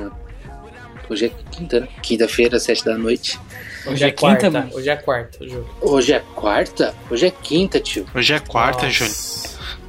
[1.09, 1.89] Hoje é quinta, né?
[2.03, 3.37] Quinta-feira, sete da noite.
[3.85, 4.51] Hoje é quinta, quarta.
[4.51, 4.71] mano.
[4.73, 5.67] Hoje é quarta, Ju.
[5.81, 6.95] Hoje é quarta?
[7.11, 8.07] Hoje é quinta, tio.
[8.15, 8.91] Hoje é quarta, Nossa.
[8.93, 9.17] Júnior.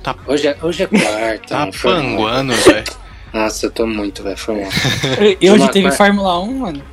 [0.02, 1.48] Tá, Hoje é, hoje é quarta.
[1.48, 2.02] tá mano, mal.
[2.02, 2.84] panguando, velho.
[3.32, 4.38] Nossa, eu tô muito, velho.
[4.38, 4.70] Foi mal.
[5.40, 5.98] E hoje teve quarta.
[5.98, 6.84] Fórmula 1, mano.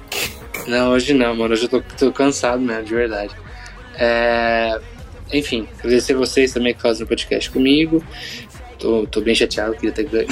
[0.66, 1.55] Não, hoje não, mano.
[1.55, 3.34] Hoje eu tô, tô cansado mesmo, de verdade.
[3.96, 4.78] É,
[5.32, 8.05] Enfim, agradecer vocês também que fazem o podcast comigo.
[8.78, 10.28] Tô, tô bem chateado, queria ter ganho.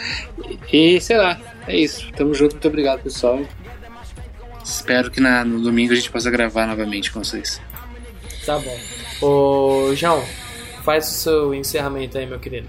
[0.72, 2.10] e sei lá, é isso.
[2.12, 3.40] Tamo junto, muito obrigado, pessoal.
[4.62, 7.60] Espero que na- no domingo a gente possa gravar novamente com vocês.
[8.44, 8.78] Tá bom.
[9.26, 10.22] Ô, João,
[10.84, 12.68] faz o seu encerramento aí, meu querido.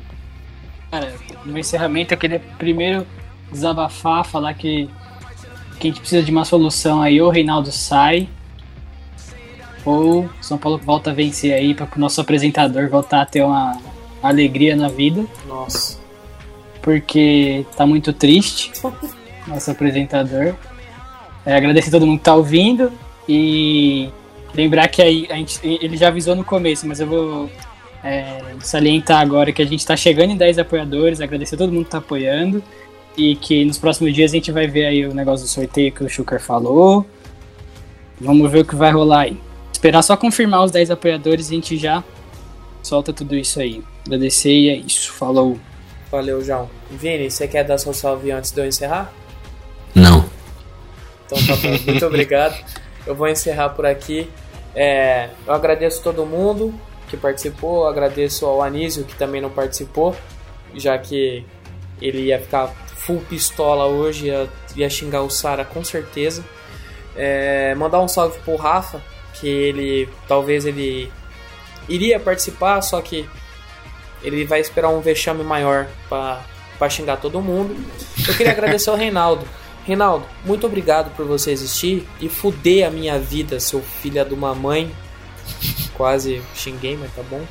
[0.89, 1.13] Cara,
[1.45, 3.05] no encerramento eu queria primeiro
[3.51, 4.89] desabafar, falar que,
[5.79, 8.27] que a gente precisa de uma solução aí, ou o Reinaldo sai,
[9.85, 13.77] ou São Paulo volta a vencer aí para o nosso apresentador voltar a ter uma
[14.21, 15.97] alegria na vida, Nossa.
[16.81, 18.71] porque tá muito triste
[19.47, 20.55] nosso apresentador.
[21.45, 22.91] É, agradecer a todo mundo que tá ouvindo
[23.27, 24.09] e
[24.53, 27.49] lembrar que aí a gente, ele já avisou no começo, mas eu vou
[28.03, 31.85] é, salientar agora que a gente tá chegando em 10 apoiadores, agradecer a todo mundo
[31.85, 32.63] que tá apoiando
[33.17, 36.03] e que nos próximos dias a gente vai ver aí o negócio do sorteio que
[36.03, 37.05] o Schuker falou.
[38.19, 39.37] Vamos ver o que vai rolar aí.
[39.73, 42.03] Esperar só confirmar os 10 apoiadores e a gente já
[42.83, 43.83] solta tudo isso aí.
[44.05, 45.11] Agradecer e é isso.
[45.13, 45.59] Falou.
[46.11, 46.69] Valeu, João.
[46.89, 49.13] Vini, você quer dar seu salve antes de eu encerrar?
[49.95, 50.29] Não.
[51.25, 52.55] Então tá bom, muito obrigado.
[53.05, 54.29] Eu vou encerrar por aqui.
[54.75, 56.73] É, eu agradeço todo mundo
[57.09, 60.15] que participou, eu agradeço ao Anísio que também não participou,
[60.73, 61.45] já que
[62.01, 66.43] ele ia ficar full pistola hoje, ia, ia xingar o Sara com certeza.
[67.15, 69.01] É, mandar um salve pro Rafa,
[69.33, 71.11] que ele talvez ele
[71.89, 73.27] iria participar, só que
[74.23, 77.75] ele vai esperar um vexame maior para xingar todo mundo.
[78.27, 79.45] Eu queria agradecer ao Reinaldo.
[79.85, 84.53] Reinaldo, muito obrigado por você existir e fuder a minha vida, seu filho de uma
[84.53, 84.91] mãe.
[85.95, 87.41] Quase xinguei, mas tá bom.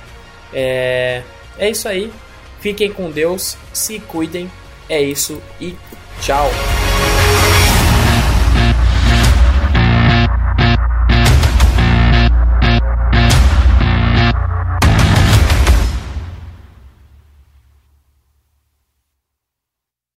[0.52, 1.22] É,
[1.58, 2.12] é isso aí.
[2.60, 4.50] Fiquem com Deus, se cuidem.
[4.88, 5.76] É isso e
[6.20, 6.50] tchau.